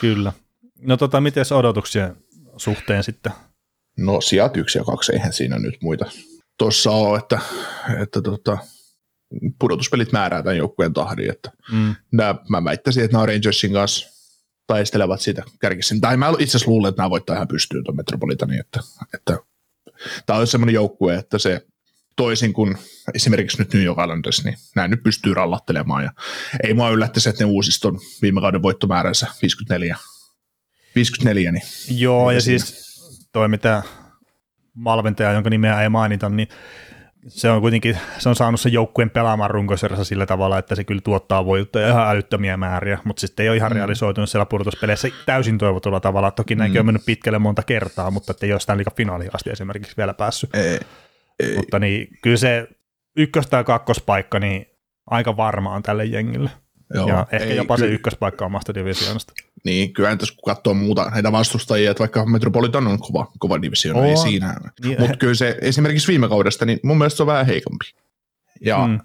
Kyllä. 0.00 0.32
No 0.80 0.96
tota, 0.96 1.20
miten 1.20 1.44
odotuksien 1.54 2.16
suhteen 2.56 3.04
sitten? 3.04 3.32
No 3.98 4.20
sijat 4.20 4.56
yksi 4.56 4.78
ja 4.78 4.84
kaksi, 4.84 5.12
eihän 5.12 5.32
siinä 5.32 5.58
nyt 5.58 5.74
muita 5.82 6.04
tuossa 6.58 6.90
ole, 6.90 7.18
että, 7.18 7.40
että 8.02 8.22
tota, 8.22 8.58
pudotuspelit 9.58 10.12
määrää 10.12 10.42
tämän 10.42 10.56
joukkueen 10.56 10.92
tahdin, 10.92 11.30
että 11.30 11.50
mm. 11.72 11.94
nää, 12.12 12.34
mä 12.48 12.64
väittäisin, 12.64 13.04
että 13.04 13.16
nämä 13.16 13.26
Rangersin 13.26 13.72
kanssa 13.72 14.08
taistelevat 14.66 15.20
siitä 15.20 15.42
kärkissä. 15.60 15.94
Tai 16.00 16.16
mä 16.16 16.28
itse 16.38 16.56
asiassa 16.56 16.70
luulen, 16.70 16.88
että 16.88 17.02
nämä 17.02 17.10
voittaa 17.10 17.36
ihan 17.36 17.48
pystyyn 17.48 17.84
tuon 17.84 17.96
Metropolitanin, 17.96 18.60
että, 18.60 18.80
että 19.14 19.38
tämä 20.26 20.38
on 20.38 20.46
semmoinen 20.46 20.74
joukkue, 20.74 21.14
että 21.14 21.38
se 21.38 21.66
toisin 22.16 22.52
kuin 22.52 22.78
esimerkiksi 23.14 23.58
nyt 23.58 23.74
New 23.74 23.82
York 23.82 23.98
Islanders, 23.98 24.44
niin 24.44 24.56
näin 24.76 24.90
nyt 24.90 25.02
pystyy 25.02 25.34
rallattelemaan. 25.34 26.04
Ja 26.04 26.12
ei 26.62 26.74
mua 26.74 26.90
yllättäisi, 26.90 27.28
että 27.28 27.44
ne 27.44 27.50
uusiston 27.50 27.98
viime 28.22 28.40
kauden 28.40 28.62
voittomääränsä 28.62 29.26
54. 29.42 29.96
54 30.94 31.52
niin 31.52 31.62
Joo, 31.88 32.30
ja 32.30 32.40
siinä. 32.40 32.64
siis 32.64 32.88
toi 33.32 33.48
mitä 33.48 33.82
valmentaja, 34.84 35.32
jonka 35.32 35.50
nimeä 35.50 35.82
ei 35.82 35.88
mainita, 35.88 36.28
niin 36.28 36.48
se 37.26 37.50
on 37.50 37.60
kuitenkin, 37.60 37.98
se 38.18 38.28
on 38.28 38.36
saanut 38.36 38.60
sen 38.60 38.72
joukkueen 38.72 39.10
pelaamaan 39.10 39.50
runkosarjassa 39.50 40.04
sillä 40.04 40.26
tavalla, 40.26 40.58
että 40.58 40.74
se 40.74 40.84
kyllä 40.84 41.00
tuottaa 41.00 41.46
voittoja 41.46 41.88
ihan 41.88 42.08
älyttömiä 42.08 42.56
määriä, 42.56 42.98
mutta 43.04 43.20
sitten 43.20 43.44
ei 43.44 43.48
ole 43.48 43.56
ihan 43.56 43.72
mm. 43.72 43.76
realisoitunut 43.76 44.30
siellä 44.30 44.46
pudotuspeleissä 44.46 45.08
täysin 45.26 45.58
toivotulla 45.58 46.00
tavalla. 46.00 46.30
Toki 46.30 46.54
näinkin 46.54 46.78
mm. 46.78 46.80
on 46.80 46.86
mennyt 46.86 47.06
pitkälle 47.06 47.38
monta 47.38 47.62
kertaa, 47.62 48.10
mutta 48.10 48.34
ei 48.42 48.52
ole 48.52 48.60
sitä 48.60 48.76
finaaliin 48.96 49.30
asti 49.34 49.50
esimerkiksi 49.50 49.96
vielä 49.96 50.14
päässyt. 50.14 50.54
Ei, 50.54 50.80
ei. 51.40 51.56
Mutta 51.56 51.78
niin, 51.78 52.08
kyllä 52.22 52.36
se 52.36 52.68
ykkös- 53.16 53.46
tai 53.46 53.64
kakkospaikka 53.64 54.38
niin 54.38 54.66
aika 55.06 55.36
varma 55.36 55.74
on 55.74 55.82
tälle 55.82 56.04
jengille. 56.04 56.50
Joo, 56.94 57.08
ja 57.08 57.26
ehkä 57.32 57.48
ei, 57.48 57.56
jopa 57.56 57.76
ky- 57.76 57.80
se 57.80 57.86
ykköspaikka 57.86 58.46
omasta 58.46 58.74
divisioonasta. 58.74 59.32
Niin, 59.68 59.92
kyllä 59.92 60.16
tässä 60.16 60.34
kun 60.34 60.54
katsoo 60.54 60.74
muuta 60.74 61.10
näitä 61.10 61.32
vastustajia, 61.32 61.90
että 61.90 62.00
vaikka 62.00 62.26
Metropolitan 62.26 62.86
on 62.86 62.98
kova, 62.98 63.32
kova 63.38 63.62
divisioona, 63.62 64.06
ei 64.06 64.16
siinä. 64.16 64.54
Niin, 64.84 65.00
Mutta 65.00 65.16
kyllä 65.16 65.34
se 65.34 65.58
esimerkiksi 65.60 66.08
viime 66.08 66.28
kaudesta, 66.28 66.64
niin 66.64 66.80
mun 66.82 66.98
mielestä 66.98 67.16
se 67.16 67.22
on 67.22 67.26
vähän 67.26 67.46
heikompi. 67.46 67.84
Ja, 68.60 68.86
mm. 68.86 69.00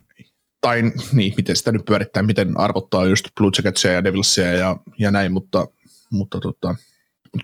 Tai 0.61 0.81
niin, 1.11 1.33
miten 1.37 1.55
sitä 1.55 1.71
nyt 1.71 1.85
pyörittää, 1.85 2.23
miten 2.23 2.59
arvottaa 2.59 3.05
just 3.05 3.25
Blue 3.37 3.51
Jacketsia 3.57 3.91
ja 3.91 4.03
Devilsia 4.03 4.53
ja, 4.53 4.77
ja 4.99 5.11
näin, 5.11 5.31
mutta, 5.31 5.67
mutta 6.09 6.39
tota, 6.39 6.75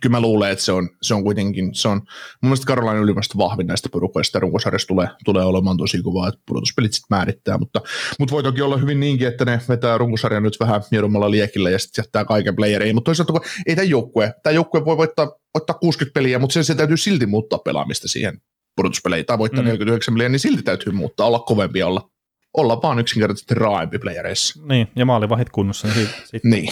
kyllä 0.02 0.17
mä 0.17 0.21
luulen, 0.21 0.52
että 0.52 0.63
se 0.63 0.71
on, 0.71 0.89
se 1.02 1.13
on 1.13 1.23
kuitenkin, 1.23 1.75
se 1.75 1.88
on 1.88 1.97
mun 1.97 2.08
mielestä 2.41 2.65
Karolainen 2.65 3.04
ylimääräistä 3.04 3.38
vahvin 3.38 3.67
näistä 3.67 3.89
porukoista, 3.91 4.38
ja 4.38 4.39
runkosarjassa 4.39 4.88
tulee, 4.88 5.08
tulee 5.25 5.43
olemaan 5.43 5.78
tosi 5.78 6.02
kovaa, 6.02 6.28
että 6.28 6.41
pudotuspelit 6.45 6.93
sitten 6.93 7.17
määrittää, 7.17 7.58
mutta, 7.58 7.82
mutta 8.19 8.34
voi 8.34 8.43
toki 8.43 8.62
olla 8.62 8.78
hyvin 8.78 8.99
niinkin, 8.99 9.28
että 9.28 9.45
ne 9.45 9.62
vetää 9.69 9.97
runkosarjan 9.97 10.43
nyt 10.43 10.60
vähän 10.60 10.82
miedommalla 10.91 11.32
liekillä 11.32 11.69
ja 11.69 11.80
sitten 11.80 12.02
jättää 12.04 12.25
kaiken 12.25 12.56
playeriin, 12.56 12.95
mutta 12.95 13.10
toisaalta 13.10 13.34
kun 13.34 13.41
ei 13.67 13.75
tämä 13.75 13.86
joukkue, 13.86 14.34
tämä 14.43 14.54
joukkue 14.54 14.86
voi 14.86 14.97
voittaa, 14.97 15.32
voittaa 15.54 15.75
60 15.75 16.13
peliä, 16.13 16.39
mutta 16.39 16.54
sen 16.54 16.63
se 16.63 16.75
täytyy 16.75 16.97
silti 16.97 17.25
muuttaa 17.25 17.60
pelaamista 17.60 18.08
siihen 18.08 18.41
pudotuspeleihin, 18.75 19.25
tai 19.25 19.38
voittaa 19.38 19.62
mm. 19.62 19.65
49 19.65 20.13
peliä, 20.13 20.30
niin 20.30 20.39
silti 20.39 20.63
täytyy 20.63 20.93
muuttaa, 20.93 21.28
olla 21.28 21.39
kovempi, 21.39 21.84
olla, 21.84 22.10
olla 22.58 22.82
vaan 22.82 22.99
yksinkertaisesti 22.99 23.56
raaempi 23.56 23.99
playereissa. 23.99 24.62
Niin, 24.65 24.88
ja 24.95 25.06
maalivahit 25.06 25.49
kunnossa. 25.49 25.88
Niin, 25.88 26.10
sit. 26.25 26.43
niin. 26.43 26.69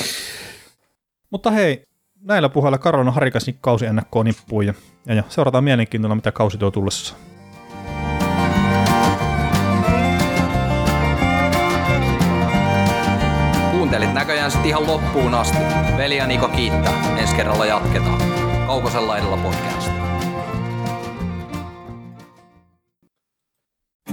Mutta 1.32 1.52
hei, 1.52 1.84
näillä 2.22 2.50
puheilla 2.50 2.78
Karolina 2.78 3.12
Harikas 3.12 3.46
kausi 3.62 3.86
ennakkoon 3.86 4.26
nippuun 4.26 4.66
ja, 4.66 4.74
ja, 5.06 5.14
ja 5.14 5.24
seurataan 5.30 5.64
mielenkiintoista, 5.64 6.16
mitä 6.16 6.32
kausi 6.32 6.58
tuo 6.58 6.72
tullessa. 6.72 7.16
Kuuntelit 13.72 14.14
näköjään 14.14 14.52
sitten 14.52 14.70
ihan 14.70 14.88
loppuun 14.88 15.34
asti. 15.34 15.58
Veli 15.98 16.18
ja 16.18 16.28
Niko 16.28 16.48
kiittää. 16.48 17.18
Ensi 17.18 17.36
kerralla 17.36 17.66
jatketaan. 17.66 18.22
Kaukosella 18.68 19.18
edellä 19.18 19.38
podcast. 19.38 20.07